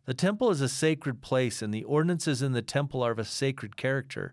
[0.06, 3.24] The temple is a sacred place, and the ordinances in the temple are of a
[3.26, 4.32] sacred character.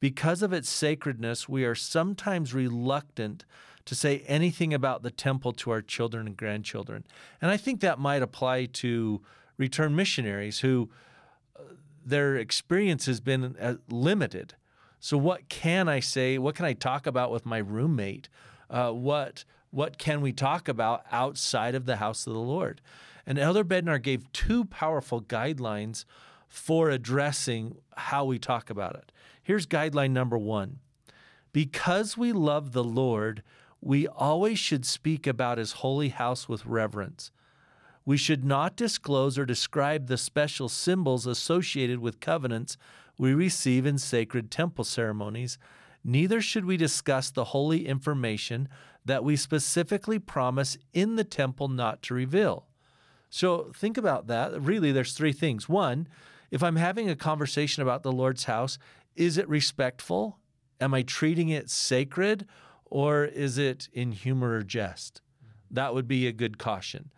[0.00, 3.44] Because of its sacredness, we are sometimes reluctant
[3.84, 7.04] to say anything about the temple to our children and grandchildren.
[7.40, 9.22] And I think that might apply to
[9.58, 10.88] return missionaries who
[11.58, 11.62] uh,
[12.04, 14.54] their experience has been uh, limited.
[15.00, 16.38] So, what can I say?
[16.38, 18.28] What can I talk about with my roommate?
[18.70, 22.80] Uh, what what can we talk about outside of the house of the Lord?
[23.26, 26.04] And Elder Bednar gave two powerful guidelines
[26.48, 29.12] for addressing how we talk about it.
[29.42, 30.78] Here's guideline number one
[31.52, 33.42] Because we love the Lord,
[33.80, 37.30] we always should speak about his holy house with reverence.
[38.08, 42.78] We should not disclose or describe the special symbols associated with covenants
[43.18, 45.58] we receive in sacred temple ceremonies.
[46.02, 48.70] Neither should we discuss the holy information
[49.04, 52.64] that we specifically promise in the temple not to reveal.
[53.28, 54.58] So think about that.
[54.58, 55.68] Really, there's three things.
[55.68, 56.08] One,
[56.50, 58.78] if I'm having a conversation about the Lord's house,
[59.16, 60.38] is it respectful?
[60.80, 62.46] Am I treating it sacred?
[62.86, 65.20] Or is it in humor or jest?
[65.70, 67.10] That would be a good caution.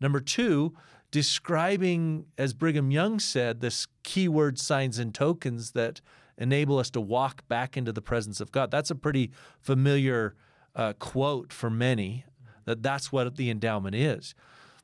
[0.00, 0.74] Number two,
[1.10, 6.00] describing, as Brigham Young said, this keyword signs and tokens that
[6.36, 8.70] enable us to walk back into the presence of God.
[8.70, 10.36] That's a pretty familiar
[10.74, 12.24] uh, quote for many
[12.64, 14.34] that that's what the endowment is.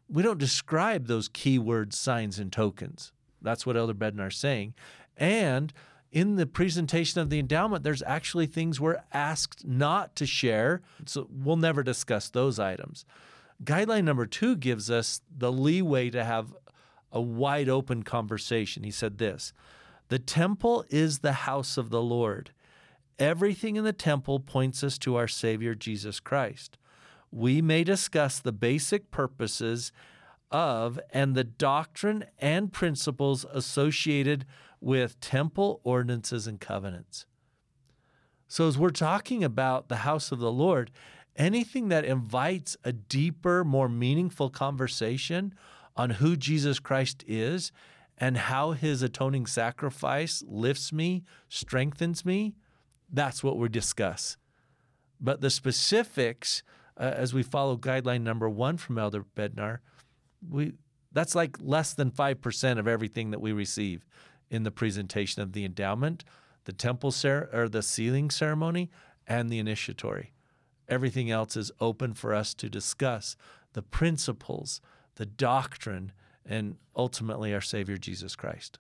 [0.08, 3.12] We don't describe those keyword signs and tokens.
[3.42, 4.74] That's what Elder Bednar is saying.
[5.16, 5.72] And
[6.10, 10.80] in the presentation of the endowment, there's actually things we're asked not to share.
[11.04, 13.04] So we'll never discuss those items.
[13.62, 16.54] Guideline number two gives us the leeway to have
[17.12, 18.82] a wide open conversation.
[18.82, 19.52] He said this
[20.08, 22.50] The temple is the house of the Lord.
[23.18, 26.78] Everything in the temple points us to our Savior Jesus Christ.
[27.30, 29.92] We may discuss the basic purposes
[30.50, 34.46] of and the doctrine and principles associated
[34.80, 37.26] with temple ordinances and covenants.
[38.46, 40.90] So, as we're talking about the house of the Lord,
[41.36, 45.54] anything that invites a deeper, more meaningful conversation
[45.96, 47.72] on who Jesus Christ is
[48.18, 52.54] and how his atoning sacrifice lifts me, strengthens me,
[53.12, 54.36] that's what we discuss.
[55.20, 56.62] But the specifics,
[56.96, 59.78] uh, as we follow guideline number one from Elder Bednar,
[60.48, 60.74] we
[61.12, 64.04] that's like less than 5% of everything that we receive
[64.50, 66.24] in the presentation of the endowment,
[66.64, 68.90] the temple cer- or the sealing ceremony,
[69.26, 70.33] and the initiatory.
[70.88, 73.36] Everything else is open for us to discuss
[73.72, 74.80] the principles,
[75.16, 76.12] the doctrine,
[76.44, 78.78] and ultimately our Savior Jesus Christ.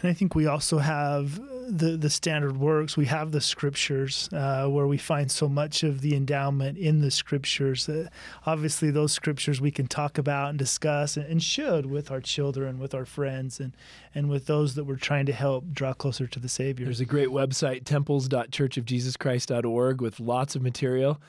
[0.00, 2.96] And I think we also have the the standard works.
[2.96, 7.10] We have the scriptures uh, where we find so much of the endowment in the
[7.10, 7.88] scriptures.
[7.88, 8.08] Uh,
[8.44, 12.78] obviously, those scriptures we can talk about and discuss, and, and, should with our children,
[12.78, 13.72] with our friends, and
[14.14, 16.86] and with those that we're trying to help draw closer to the Savior.
[16.86, 21.20] There's a great website, temples.churchofjesuschrist.org, with lots of material.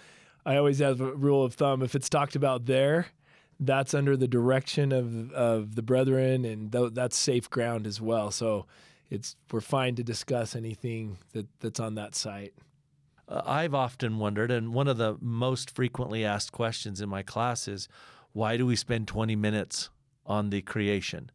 [0.45, 3.08] I always have a rule of thumb: if it's talked about there,
[3.65, 8.32] that's under the direction of of the brethren, and th- that's safe ground as well.
[8.32, 8.65] So
[9.10, 12.54] it's we're fine to discuss anything that, that's on that site.
[13.28, 17.67] Uh, I've often wondered, and one of the most frequently asked questions in my class
[17.67, 17.88] is,
[18.34, 19.89] why do we spend 20 minutes
[20.26, 21.30] on the creation?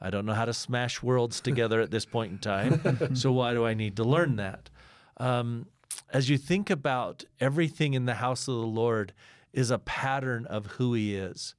[0.00, 3.52] I don't know how to smash worlds together at this point in time, so why
[3.52, 4.70] do I need to learn that?
[5.18, 5.66] Um,
[6.10, 9.12] as you think about everything in the house of the Lord
[9.52, 11.54] is a pattern of who He is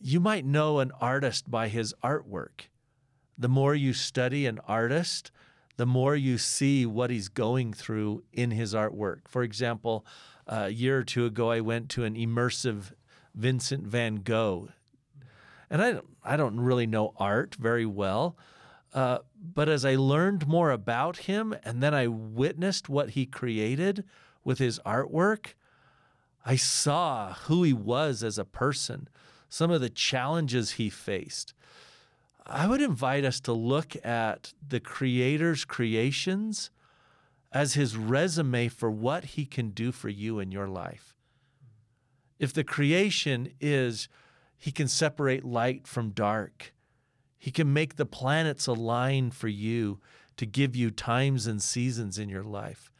[0.00, 2.68] you might know an artist by his artwork.
[3.36, 5.30] The more you study an artist,
[5.76, 9.28] the more you see what he's going through in his artwork.
[9.28, 10.04] For example,
[10.46, 12.92] a year or two ago, I went to an immersive
[13.34, 14.68] Vincent van Gogh.
[15.70, 18.36] And I, I don't really know art very well,
[18.94, 24.04] uh, but as I learned more about him and then I witnessed what he created
[24.44, 25.54] with his artwork,
[26.44, 29.08] I saw who he was as a person
[29.48, 31.54] some of the challenges he faced.
[32.46, 36.70] I would invite us to look at the Creator's creations
[37.52, 41.14] as his resume for what he can do for you in your life.
[42.38, 44.08] If the creation is
[44.56, 46.72] he can separate light from dark,
[47.38, 50.00] he can make the planets align for you
[50.36, 52.90] to give you times and seasons in your life.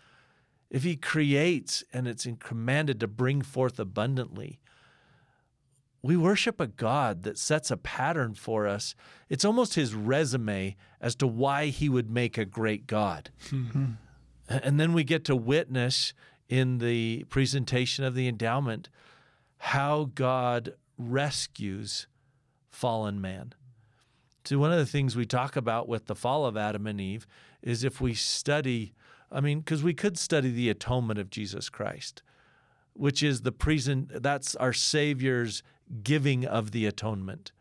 [0.71, 4.61] If he creates and it's commanded to bring forth abundantly,
[6.03, 8.95] we worship a God that sets a pattern for us.
[9.29, 13.31] It's almost his resume as to why he would make a great God.
[13.49, 13.85] Mm-hmm.
[14.49, 16.15] And then we get to witness
[16.49, 18.89] in the presentation of the endowment
[19.59, 22.07] how God rescues
[22.71, 23.55] fallen man.
[24.45, 27.27] So, one of the things we talk about with the fall of Adam and Eve
[27.61, 28.95] is if we study,
[29.31, 32.23] I mean, because we could study the atonement of Jesus Christ,
[32.95, 35.63] which is the present, that's our Savior's
[36.03, 37.53] giving of the atonement.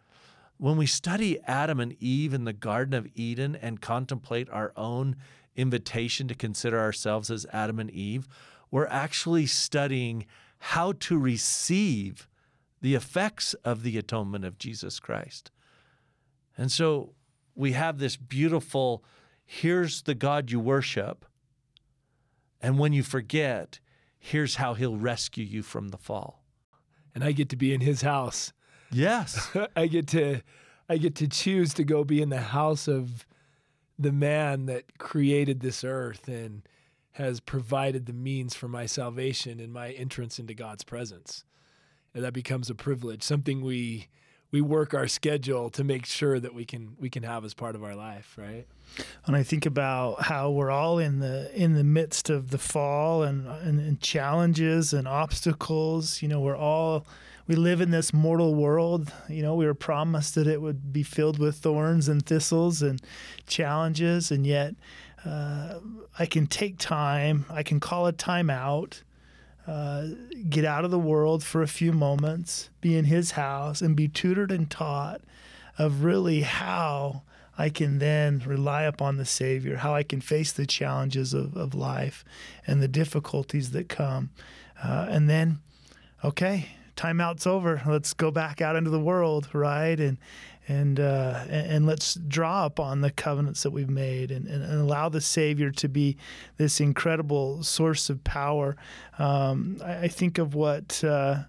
[0.58, 5.16] When we study Adam and Eve in the Garden of Eden and contemplate our own
[5.56, 8.28] invitation to consider ourselves as Adam and Eve,
[8.72, 10.26] we're actually studying
[10.60, 12.28] how to receive
[12.82, 15.52] the effects of the atonement of Jesus Christ.
[16.58, 17.14] And so
[17.56, 19.04] we have this beautiful
[19.46, 21.26] here's the God you worship.
[22.62, 23.80] And when you forget,
[24.20, 26.44] here's how he'll rescue you from the fall
[27.18, 28.54] and I get to be in his house.
[28.92, 29.50] Yes.
[29.76, 30.42] I get to
[30.88, 33.26] I get to choose to go be in the house of
[33.98, 36.62] the man that created this earth and
[37.14, 41.44] has provided the means for my salvation and my entrance into God's presence.
[42.14, 44.10] And that becomes a privilege, something we
[44.52, 47.76] we work our schedule to make sure that we can we can have as part
[47.76, 48.66] of our life, right?
[49.26, 53.24] And I think about how we're all in the in the midst of the fall
[53.24, 56.22] and, and, and challenges and obstacles.
[56.22, 57.06] You know, we're all
[57.48, 59.12] we live in this mortal world.
[59.28, 63.02] You know, we were promised that it would be filled with thorns and thistles and
[63.48, 64.76] challenges, and yet
[65.26, 65.80] uh,
[66.18, 67.46] I can take time.
[67.50, 69.04] I can call a time out
[69.68, 70.08] uh,
[70.50, 74.08] get out of the world for a few moments, be in his house, and be
[74.08, 75.22] tutored and taught
[75.78, 77.24] of really how
[77.58, 81.74] I can then rely upon the Savior, how I can face the challenges of, of
[81.74, 82.24] life
[82.66, 84.30] and the difficulties that come.
[84.82, 85.60] Uh, and then,
[86.24, 87.82] okay, timeout's over.
[87.86, 90.00] Let's go back out into the world, right?
[90.00, 90.18] And
[90.68, 95.22] and uh, and let's draw upon the covenants that we've made and, and, allow the
[95.22, 96.18] Savior to be
[96.58, 98.76] this incredible source of power.
[99.18, 101.44] Um, I, I, think of what uh,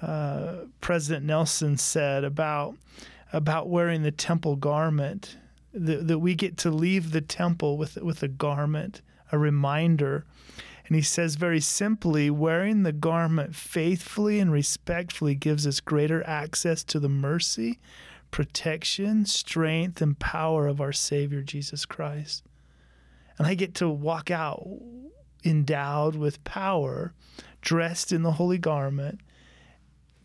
[0.00, 2.76] uh, President Nelson said about
[3.32, 5.36] about wearing the temple garment.
[5.74, 9.00] That, that we get to leave the temple with with a garment,
[9.32, 10.24] a reminder.
[10.86, 16.84] And he says very simply, wearing the garment faithfully and respectfully gives us greater access
[16.84, 17.78] to the mercy,
[18.32, 22.42] protection, strength, and power of our Savior Jesus Christ.
[23.38, 24.66] And I get to walk out
[25.44, 27.12] endowed with power,
[27.60, 29.20] dressed in the holy garment,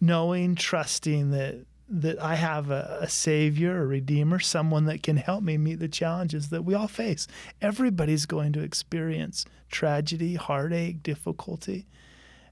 [0.01, 5.41] knowing, trusting that that I have a, a, savior, a redeemer, someone that can help
[5.41, 7.27] me meet the challenges that we all face.
[7.61, 11.87] Everybody's going to experience tragedy, heartache, difficulty.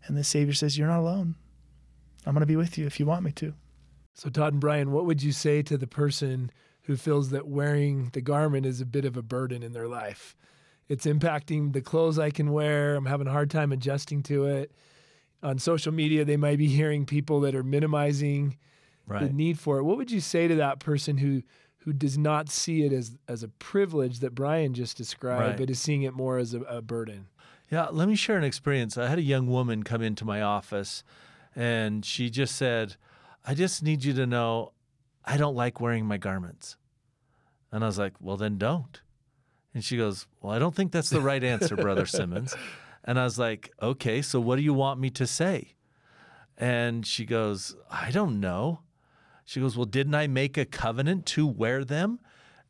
[0.05, 1.35] And the Savior says, You're not alone.
[2.25, 3.53] I'm going to be with you if you want me to.
[4.15, 6.49] So, Todd and Brian, what would you say to the person
[6.83, 10.37] who feels that wearing the garment is a bit of a burden in their life?
[10.87, 12.95] It's impacting the clothes I can wear.
[12.95, 14.71] I'm having a hard time adjusting to it.
[15.43, 18.57] On social media, they might be hearing people that are minimizing
[19.05, 19.27] right.
[19.27, 19.83] the need for it.
[19.83, 21.43] What would you say to that person who
[21.79, 25.57] who does not see it as as a privilege that Brian just described, right.
[25.57, 27.27] but is seeing it more as a, a burden?
[27.69, 28.97] Yeah, let me share an experience.
[28.97, 31.03] I had a young woman come into my office,
[31.55, 32.95] and she just said,
[33.45, 34.73] I just need you to know
[35.23, 36.77] I don't like wearing my garments.
[37.71, 39.01] And I was like, well, then don't.
[39.73, 42.55] And she goes, well, I don't think that's the right answer, Brother Simmons.
[43.03, 45.75] And I was like, okay, so what do you want me to say?
[46.57, 48.79] And she goes, I don't know.
[49.43, 52.19] She goes, well, didn't I make a covenant to wear them?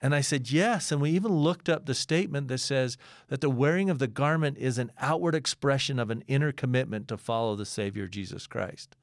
[0.02, 0.92] And I said, Yes.
[0.92, 2.98] And we even looked up the statement that says
[3.30, 7.18] that the wearing of the garment is an outward expression of an inner commitment to
[7.18, 8.96] follow the Savior Jesus Christ.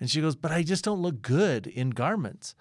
[0.00, 2.54] And she goes, But I just don't look good in garments.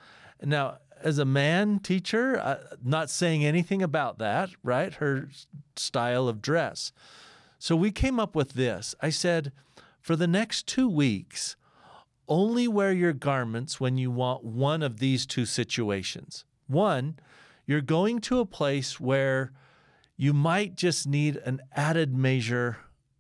[0.44, 4.94] Now, as a man teacher, uh, not saying anything about that, right?
[4.94, 5.30] Her
[5.76, 6.92] style of dress.
[7.58, 8.96] So we came up with this.
[9.02, 9.52] I said,
[10.00, 11.56] For the next two weeks,
[12.28, 16.46] only wear your garments when you want one of these two situations.
[16.68, 17.18] One,
[17.66, 19.52] you're going to a place where
[20.16, 22.78] you might just need an added measure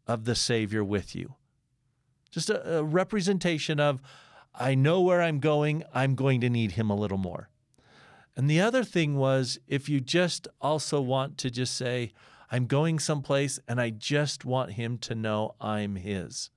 [0.07, 1.35] of the Savior with you
[2.31, 4.01] just a, a representation of,
[4.55, 7.49] I know where I'm going, I'm going to need him a little more.
[8.35, 12.13] And the other thing was if you just also want to just say,
[12.49, 16.49] I'm going someplace and I just want him to know I'm his.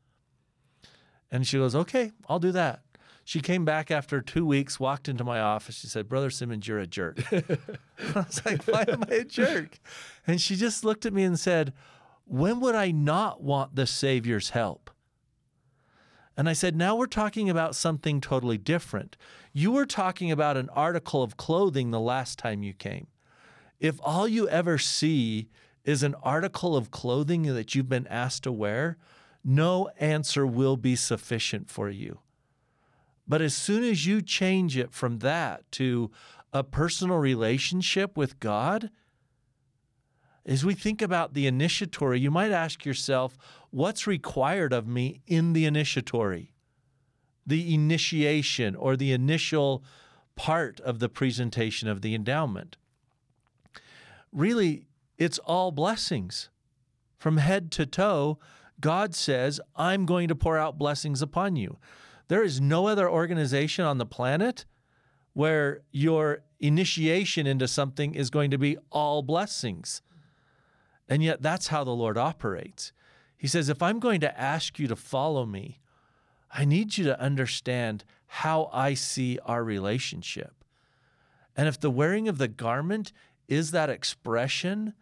[1.31, 2.83] And she goes, Okay, I'll do that.
[3.25, 5.77] She came back after two weeks, walked into my office.
[5.77, 7.21] She said, Brother Simmons, you're a jerk.
[7.33, 7.43] I
[8.15, 9.79] was like, Why am I a jerk?
[10.27, 11.73] And she just looked at me and said,
[12.25, 14.91] When would I not want the Savior's help?
[16.37, 19.17] And I said, now we're talking about something totally different.
[19.53, 23.07] You were talking about an article of clothing the last time you came.
[23.79, 25.49] If all you ever see
[25.85, 28.97] is an article of clothing that you've been asked to wear,
[29.45, 32.19] no answer will be sufficient for you.
[33.29, 36.11] But as soon as you change it from that to
[36.53, 38.91] a personal relationship with God,
[40.47, 43.39] as we think about the initiatory, you might ask yourself,
[43.75, 46.55] what's required of me in the initiatory?
[47.45, 49.83] The initiation or the initial
[50.37, 52.77] part of the presentation of the endowment.
[54.33, 54.87] Really,
[55.19, 56.51] it's all blessings.
[57.17, 58.39] From head to toe,
[58.81, 61.79] God says, I'm going to pour out blessings upon you.
[62.29, 64.67] There is no other organization on the planet
[65.33, 70.01] where your initiation into something is going to be all blessings.
[71.09, 72.93] And yet, that's how the Lord operates.
[73.37, 75.81] He says, If I'm going to ask you to follow me,
[76.51, 80.65] I need you to understand how I see our relationship.
[81.57, 83.13] And if the wearing of the garment
[83.49, 84.95] is that expression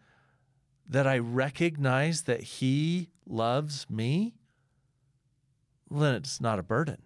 [0.87, 4.35] that I recognize that He loves me,
[5.89, 7.01] then it's not a burden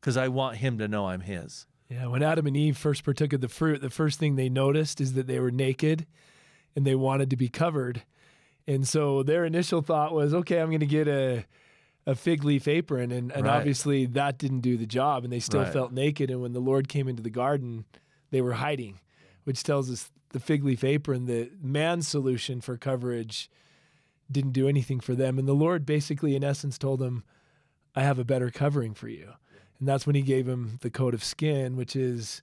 [0.00, 1.66] because I want Him to know I'm His.
[1.88, 5.00] Yeah, when Adam and Eve first partook of the fruit, the first thing they noticed
[5.00, 6.06] is that they were naked
[6.74, 8.02] and they wanted to be covered.
[8.66, 11.44] And so their initial thought was, okay, I'm going to get a
[12.06, 13.56] a fig leaf apron and, and Right.
[13.56, 15.72] obviously that didn't do the job and they still Right.
[15.72, 17.86] felt naked and when the Lord came into the garden,
[18.30, 19.00] they were hiding,
[19.44, 23.48] which tells us the fig leaf apron, the man's solution for coverage
[24.30, 27.24] didn't do anything for them and the Lord basically in essence told them,
[27.96, 29.32] I have a better covering for you.
[29.78, 32.42] And that's when he gave him the coat of skin, which is,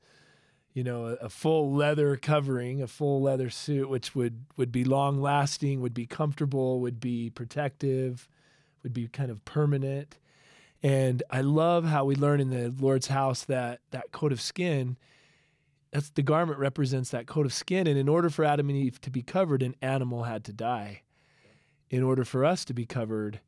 [0.73, 4.83] you know, a, a full leather covering, a full leather suit, which would would be
[4.83, 8.27] long lasting, would be comfortable, would be protective,
[8.83, 10.17] would be kind of permanent.
[10.83, 14.97] And I love how we learn in the Lord's house that that coat of skin,
[15.91, 17.85] that's the garment represents that coat of skin.
[17.85, 21.03] And in order for Adam and Eve to be covered, an animal had to die.
[21.89, 23.41] In order for us to be covered,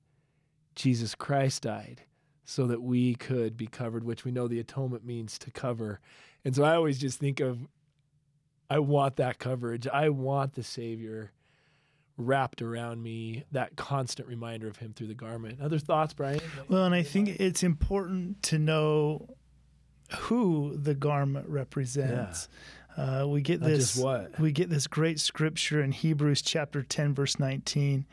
[0.75, 2.01] Jesus Christ died
[2.43, 6.01] so that we could be covered, which we know the atonement means to cover.
[6.45, 7.59] And so I always just think of,
[8.69, 9.87] I want that coverage.
[9.87, 11.31] I want the Savior
[12.17, 15.59] wrapped around me, that constant reminder of Him through the garment.
[15.61, 16.39] Other thoughts, Brian?
[16.67, 19.35] Well, and I think it's important to know
[20.17, 22.47] who the garment represents.
[22.95, 24.39] Uh, we get Not this what.
[24.39, 28.05] we get this great scripture in Hebrews chapter 10 verse 19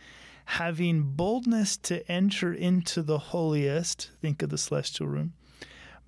[0.47, 5.35] having boldness to enter into the holiest think of the celestial room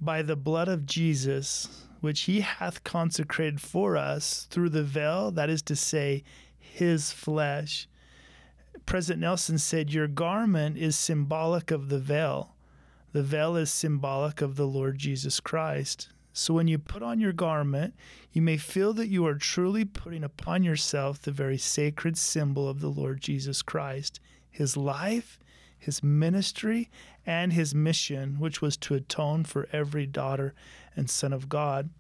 [0.00, 5.48] by the blood of Jesus which he hath consecrated for us through the veil that
[5.48, 6.22] is to say
[6.58, 7.88] his flesh
[8.84, 12.52] President Nelson said your garment is symbolic of the veil
[13.12, 16.08] the veil is symbolic of the Lord Jesus Christ.
[16.32, 17.94] So when you put on your garment,
[18.32, 22.80] you may feel that you are truly putting upon yourself the very sacred symbol of
[22.80, 24.18] the Lord Jesus Christ,
[24.50, 25.38] his life,
[25.78, 26.90] his ministry,
[27.26, 30.54] and his mission, which was to atone for every daughter
[30.96, 31.90] and son of God.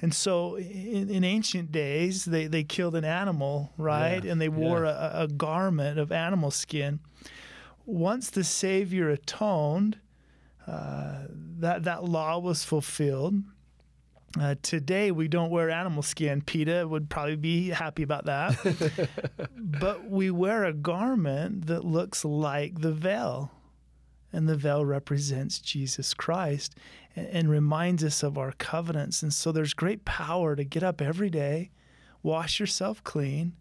[0.00, 4.24] And so in, in ancient days, they, they killed an animal, right?
[4.24, 5.20] Yeah, and they wore yeah.
[5.20, 7.00] a, a garment of animal skin.
[7.84, 9.98] Once the Savior atoned,
[10.66, 11.26] uh,
[11.58, 13.42] that that law was fulfilled.
[14.38, 16.42] Uh, today we don't wear animal skin.
[16.42, 19.08] PETA would probably be happy about that.
[19.56, 23.50] but we wear a garment that looks like the veil,
[24.32, 26.74] and the veil represents Jesus Christ
[27.14, 29.22] and, and reminds us of our covenants.
[29.22, 31.70] And so there's great power to get up every day,
[32.22, 33.54] wash yourself clean,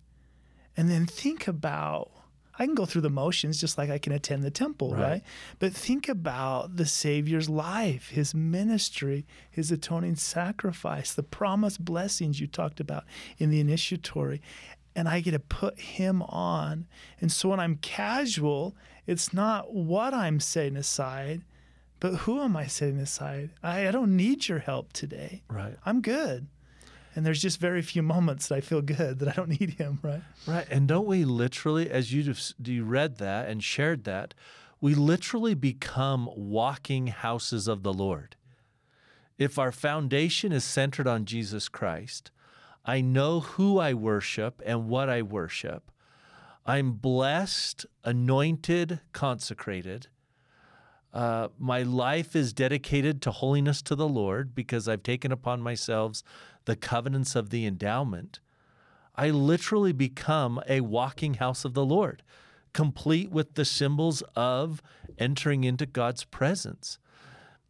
[0.78, 2.11] and then think about
[2.57, 5.01] I can go through the motions just like I can attend the temple, right?
[5.01, 5.24] Right.
[5.59, 12.47] But think about the Savior's life, his ministry, his atoning sacrifice, the promised blessings you
[12.47, 13.03] talked about
[13.38, 14.41] in the initiatory.
[14.96, 16.88] And I get to put him on.
[17.20, 18.76] And so when I'm casual,
[19.06, 21.41] it's not what I'm setting aside,
[22.00, 23.50] but who am I setting aside?
[23.62, 25.43] I, I don't need your help today.
[25.50, 25.76] Right.
[25.86, 26.48] I'm good.
[27.16, 30.00] And there's just very few moments that I feel good that I don't need him,
[30.02, 30.22] right?
[30.46, 30.68] Right.
[30.70, 34.34] And don't we literally, as you just you read that and shared that,
[34.82, 38.36] we literally become walking houses of the Lord.
[39.38, 42.32] If our foundation is centered on Jesus Christ,
[42.86, 45.91] I know who I worship and what I worship.
[46.65, 50.07] I'm blessed, anointed, consecrated.
[51.13, 56.21] Uh, my life is dedicated to holiness to the Lord because I've taken upon myself
[56.65, 58.39] the covenants of the endowment.
[59.15, 62.21] I literally become a walking house of the Lord,
[62.73, 64.81] complete with the symbols of
[65.17, 66.99] entering into God's presence.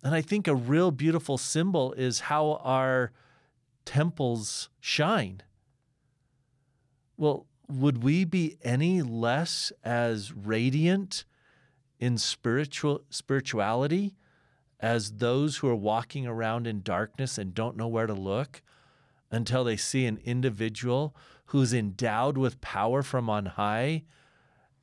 [0.03, 3.11] And I think a real beautiful symbol is how our
[3.85, 5.41] temples shine.
[7.17, 11.25] Well, would we be any less as radiant
[11.99, 14.15] in spiritual spirituality
[14.79, 18.61] as those who are walking around in darkness and don't know where to look
[19.31, 21.15] until they see an individual
[21.47, 24.03] who's endowed with power from on high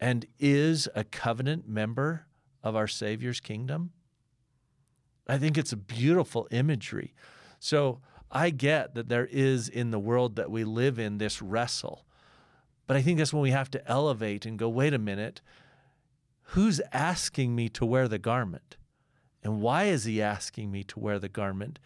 [0.01, 2.27] and is a covenant member
[2.63, 3.91] of our Savior's kingdom?
[5.29, 7.15] I think it's a beautiful imagery.
[7.61, 8.01] So
[8.33, 12.07] I get that there is in the world that we live in this wrestle.
[12.87, 15.43] But I think that's when we have to elevate and go, wait a minute,
[16.43, 18.77] who's asking me to wear the garment?
[19.43, 21.79] And why is he asking me to wear the garment?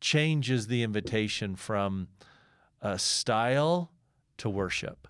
[0.00, 2.08] Changes the invitation from
[2.82, 3.90] uh, style
[4.36, 5.08] to worship.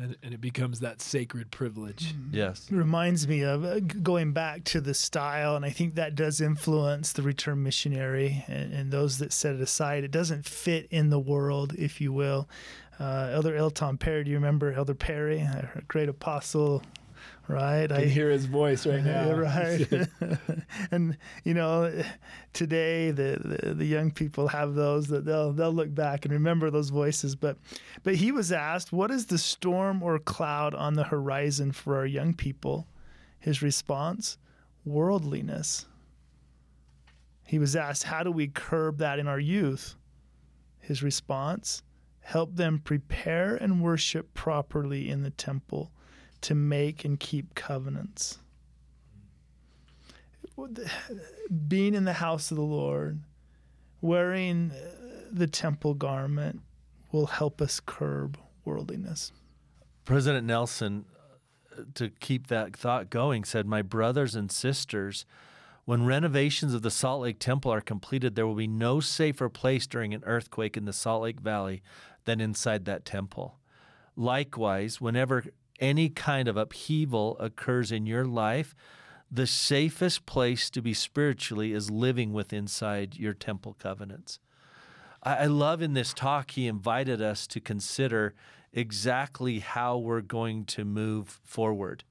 [0.00, 2.14] And, and it becomes that sacred privilege.
[2.30, 2.68] Yes.
[2.70, 6.40] It reminds me of uh, going back to the style, and I think that does
[6.40, 10.02] influence the return missionary and, and those that set it aside.
[10.02, 12.48] It doesn't fit in the world, if you will.
[12.98, 13.70] Uh, Elder L.
[13.70, 16.82] Tom Perry, do you remember Elder Perry, a great apostle,
[17.50, 17.90] right?
[17.90, 19.26] I can hear his voice right now.
[19.26, 20.08] Yeah, right.
[20.90, 21.92] and you know,
[22.52, 26.70] today the, the, the young people have those that they'll they'll look back and remember
[26.70, 27.36] those voices.
[27.36, 27.58] But
[28.02, 32.06] but he was asked, "What is the storm or cloud on the horizon for our
[32.06, 32.86] young people?"
[33.38, 34.38] His response,
[34.84, 35.86] "Worldliness."
[37.46, 39.96] He was asked, "How do we curb that in our youth?"
[40.78, 41.82] His response,
[42.20, 45.92] "Help them prepare and worship properly in the temple."
[46.42, 48.38] To make and keep covenants.
[51.68, 53.20] Being in the house of the Lord,
[54.00, 54.72] wearing
[55.30, 56.60] the temple garment
[57.12, 59.32] will help us curb worldliness.
[60.04, 61.04] President Nelson,
[61.72, 65.24] uh, to keep that thought going, said, My brothers and sisters,
[65.84, 69.86] when renovations of the Salt Lake Temple are completed, there will be no safer place
[69.86, 71.82] during an earthquake in the Salt Lake Valley
[72.24, 73.58] than inside that temple.
[74.16, 75.44] Likewise, whenever
[75.80, 78.74] any kind of upheaval occurs in your life,
[79.30, 84.38] the safest place to be spiritually is living with inside your temple covenants.
[85.22, 88.34] I, love in this talk, he invited us to consider
[88.72, 92.04] exactly how we're going to move forward,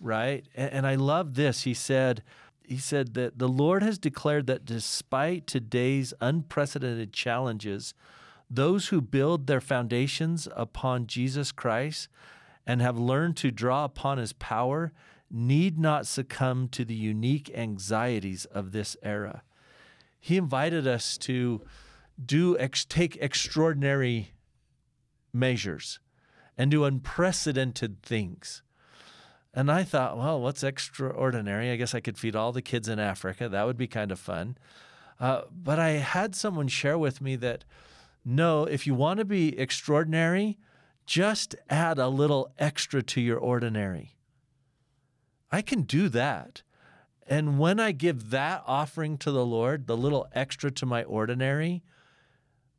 [0.00, 0.46] right?
[0.54, 1.64] And I love this.
[1.64, 2.22] He said,
[2.62, 7.92] he said that the Lord has declared that despite today's unprecedented challenges,
[8.48, 12.08] those who build their foundations upon Jesus Christ
[12.70, 14.92] and have learned to draw upon his power
[15.28, 19.42] need not succumb to the unique anxieties of this era.
[20.20, 21.62] He invited us to
[22.24, 24.34] do ex- take extraordinary
[25.32, 25.98] measures
[26.56, 28.62] and do unprecedented things.
[29.52, 31.72] And I thought, well, what's extraordinary?
[31.72, 33.48] I guess I could feed all the kids in Africa.
[33.48, 34.56] That would be kind of fun.
[35.18, 37.64] Uh, but I had someone share with me that
[38.24, 40.56] no, if you want to be extraordinary,
[41.10, 44.14] just add a little extra to your ordinary.
[45.50, 46.62] I can do that.
[47.26, 51.82] And when I give that offering to the Lord, the little extra to my ordinary,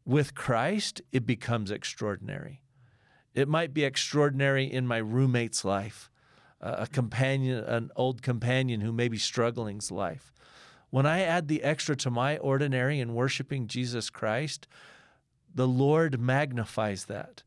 [0.05, 2.61] with Christ, it becomes extraordinary.
[3.33, 6.09] It might be extraordinary in my roommate's life,
[6.61, 10.31] a companion, an old companion who may be struggling's life.
[10.89, 14.69] When I add the extra to my ordinary in worshiping Jesus Christ,
[15.53, 17.43] the Lord magnifies that.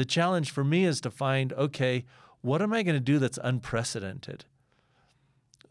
[0.00, 2.06] The challenge for me is to find okay,
[2.40, 4.46] what am I going to do that's unprecedented?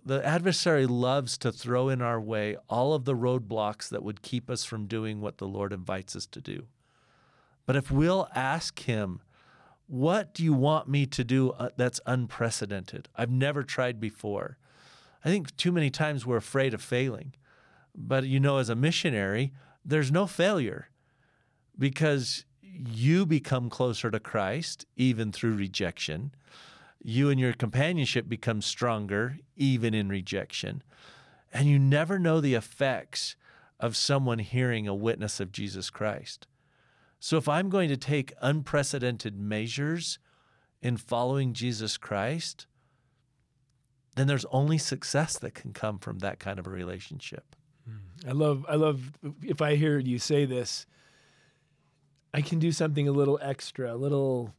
[0.05, 4.47] The adversary loves to throw in our way all of the roadblocks that would keep
[4.47, 6.67] us from doing what the Lord invites us to do.
[7.65, 9.21] But if we'll ask Him,
[9.87, 13.09] what do you want me to do uh, that's unprecedented?
[13.15, 14.59] I've never tried before.
[15.25, 17.33] I think too many times we're afraid of failing.
[17.95, 19.53] But you know, as a missionary,
[19.83, 20.89] there's no failure
[21.79, 26.33] because you become closer to Christ even through rejection.
[27.01, 30.83] You and your companionship become stronger even in rejection.
[31.53, 33.35] And you never know the effects
[33.79, 36.47] of someone hearing a witness of Jesus Christ.
[37.19, 40.19] So if I'm going to take unprecedented measures
[40.81, 42.67] in following Jesus Christ,
[44.15, 47.55] then there's only success that can come from that kind of a relationship.
[47.85, 48.29] Hmm.
[48.29, 49.11] I love I love
[49.43, 50.85] if I hear you say this,
[52.33, 54.53] I can do something a little extra, a little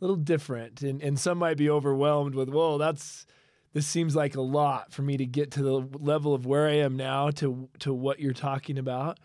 [0.00, 0.82] little different.
[0.82, 3.26] And and some might be overwhelmed with, whoa, that's
[3.72, 6.76] this seems like a lot for me to get to the level of where I
[6.76, 9.18] am now to to what you're talking about.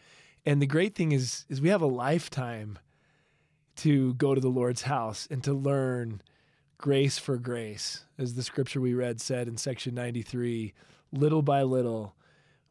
[0.46, 2.80] And the great thing is is we have a lifetime
[3.78, 6.22] to go to the Lord's house and to learn
[6.78, 10.74] grace for grace, as the scripture we read said in section 93,
[11.12, 12.16] little by little.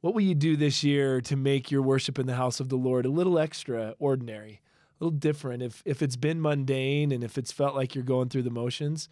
[0.00, 2.76] What will you do this year to make your worship in the house of the
[2.76, 4.60] Lord a little extra ordinary?
[5.01, 5.62] Little different.
[5.62, 9.09] If if it's been mundane and if it's felt like you're going through the motions,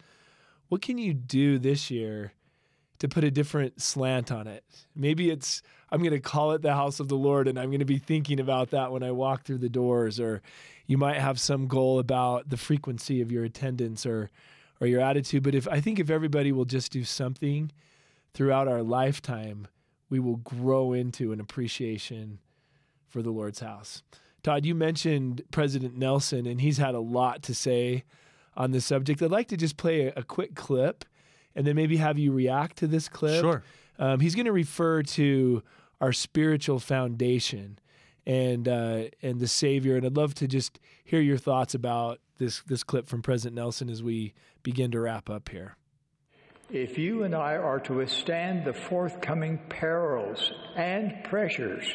[0.69, 2.33] what can you do this year
[2.99, 4.63] to put a different slant on it?
[4.95, 5.61] Maybe it's
[5.91, 7.99] I'm going to call it the house of the Lord and I'm going to be
[7.99, 10.41] thinking about that when I walk through the doors or
[10.85, 14.29] you might have some goal about the frequency of your attendance or
[14.79, 17.71] or your attitude, but if I think if everybody will just do something
[18.33, 19.67] throughout our lifetime,
[20.09, 22.39] we will grow into an appreciation
[23.07, 24.03] for the Lord's house.
[24.43, 28.03] Todd, you mentioned President Nelson, and he's had a lot to say
[28.55, 29.21] on this subject.
[29.21, 31.05] I'd like to just play a, a quick clip
[31.55, 33.41] and then maybe have you react to this clip.
[33.41, 33.63] Sure.
[33.99, 35.63] Um, he's going to refer to
[35.99, 37.79] our spiritual foundation
[38.25, 39.95] and uh, and the Savior.
[39.95, 43.89] And I'd love to just hear your thoughts about this this clip from President Nelson
[43.89, 45.77] as we begin to wrap up here.
[46.69, 51.85] If you and I are to withstand the forthcoming perils and pressures,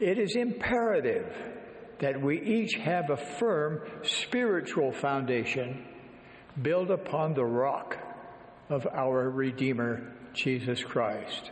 [0.00, 1.32] it is imperative
[2.00, 5.86] that we each have a firm spiritual foundation
[6.60, 7.96] built upon the rock
[8.68, 11.50] of our Redeemer, Jesus Christ.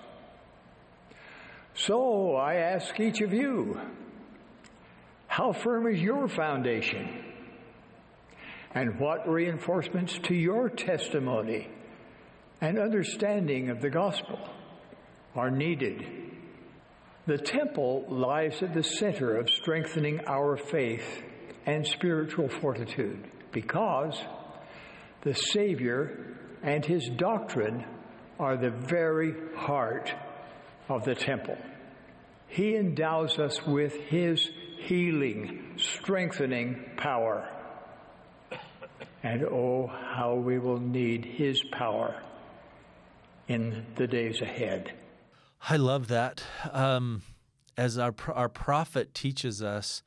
[1.75, 3.81] So I ask each of you,
[5.27, 7.25] how firm is your foundation?
[8.75, 11.69] And what reinforcements to your testimony
[12.61, 14.39] and understanding of the gospel
[15.35, 16.24] are needed?
[17.27, 21.23] The temple lies at the center of strengthening our faith
[21.65, 24.21] and spiritual fortitude because
[25.23, 27.87] the Savior and his doctrine
[28.39, 30.13] are the very heart
[30.91, 31.57] of the temple.
[32.49, 34.47] He endows us with his
[34.83, 37.49] healing, strengthening power.
[39.23, 42.23] And oh, how we will need his power
[43.49, 44.93] in the days ahead.
[45.67, 46.43] I love that.
[46.73, 47.23] Um,
[47.77, 50.03] as our our prophet teaches us,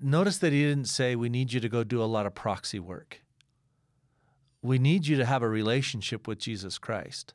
[0.00, 2.78] notice that he didn't say we need you to go do a lot of proxy
[2.78, 3.20] work.
[4.62, 7.34] We need you to have a relationship with Jesus Christ,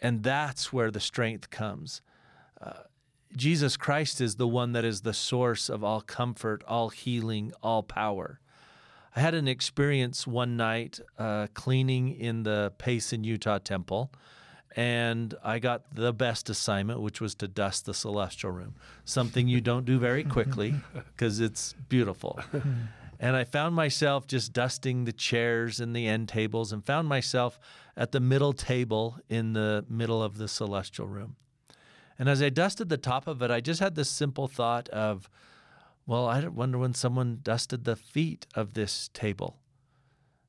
[0.00, 2.00] and that's where the strength comes.
[2.58, 2.84] Uh,
[3.36, 7.82] Jesus Christ is the one that is the source of all comfort, all healing, all
[7.82, 8.40] power.
[9.14, 14.10] I had an experience one night uh, cleaning in the Payson, Utah temple
[14.76, 19.60] and I got the best assignment, which was to dust the celestial room, something you
[19.60, 22.40] don't do very quickly because it's beautiful.
[23.20, 27.58] And I found myself just dusting the chairs and the end tables and found myself
[27.96, 31.36] at the middle table in the middle of the celestial room.
[32.18, 35.28] And as I dusted the top of it, I just had this simple thought of,
[36.06, 39.58] well, I wonder when someone dusted the feet of this table.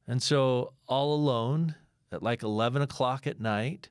[0.08, 1.76] And so, all alone
[2.12, 3.90] at like 11 o'clock at night,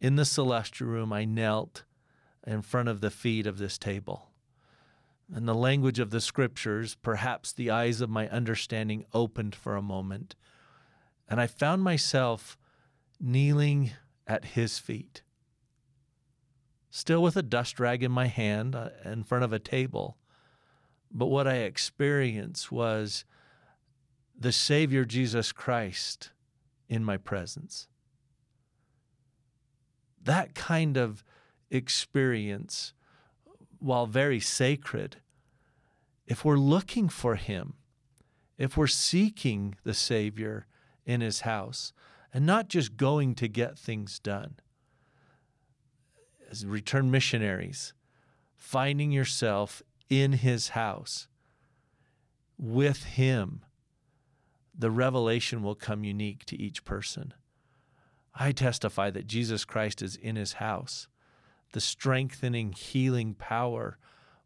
[0.00, 1.84] in the celestial room, I knelt
[2.46, 4.30] in front of the feet of this table.
[5.34, 9.82] In the language of the scriptures, perhaps the eyes of my understanding opened for a
[9.82, 10.36] moment,
[11.28, 12.56] and I found myself
[13.18, 13.90] kneeling
[14.26, 15.22] at his feet,
[16.90, 20.16] still with a dust rag in my hand uh, in front of a table.
[21.10, 23.24] But what I experienced was
[24.38, 26.30] the Savior Jesus Christ
[26.88, 27.88] in my presence
[30.26, 31.24] that kind of
[31.70, 32.92] experience,
[33.78, 35.16] while very sacred,
[36.26, 37.74] if we're looking for Him,
[38.58, 40.66] if we're seeking the Savior
[41.04, 41.92] in His house,
[42.32, 44.56] and not just going to get things done,
[46.50, 47.94] as return missionaries,
[48.54, 51.28] finding yourself in His house
[52.58, 53.64] with Him,
[54.78, 57.32] the revelation will come unique to each person.
[58.38, 61.08] I testify that Jesus Christ is in his house.
[61.72, 63.98] The strengthening, healing power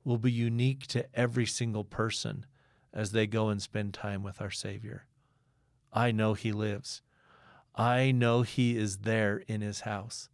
[0.05, 2.47] will be unique to every single person
[2.93, 5.07] as they go and spend time with our Savior.
[5.93, 7.03] I know he lives.
[7.74, 10.28] I know he is there in his house.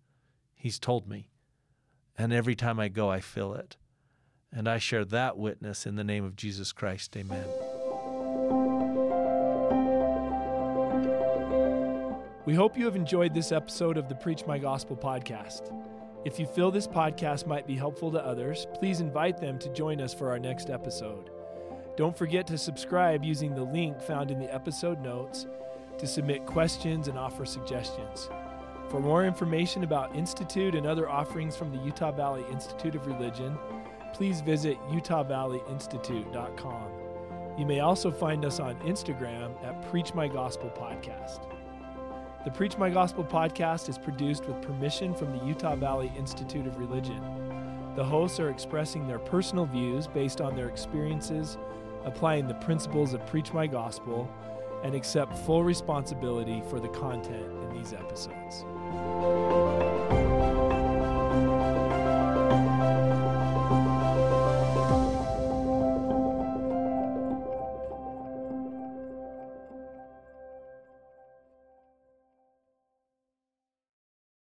[0.54, 1.30] He's told me.
[2.16, 3.76] And every time I go, I feel it.
[4.52, 7.16] And I share that witness in the name of Jesus Christ.
[7.16, 7.65] Amen.
[12.46, 15.72] We hope you have enjoyed this episode of the Preach My Gospel podcast.
[16.24, 20.00] If you feel this podcast might be helpful to others, please invite them to join
[20.00, 21.30] us for our next episode.
[21.96, 25.48] Don't forget to subscribe using the link found in the episode notes
[25.98, 28.30] to submit questions and offer suggestions.
[28.90, 33.58] For more information about Institute and other offerings from the Utah Valley Institute of Religion,
[34.14, 36.92] please visit utahvalleyinstitute.com.
[37.58, 41.55] You may also find us on Instagram at Preach My Gospel Podcast.
[42.46, 46.78] The Preach My Gospel podcast is produced with permission from the Utah Valley Institute of
[46.78, 47.20] Religion.
[47.96, 51.58] The hosts are expressing their personal views based on their experiences,
[52.04, 54.32] applying the principles of Preach My Gospel,
[54.84, 58.64] and accept full responsibility for the content in these episodes.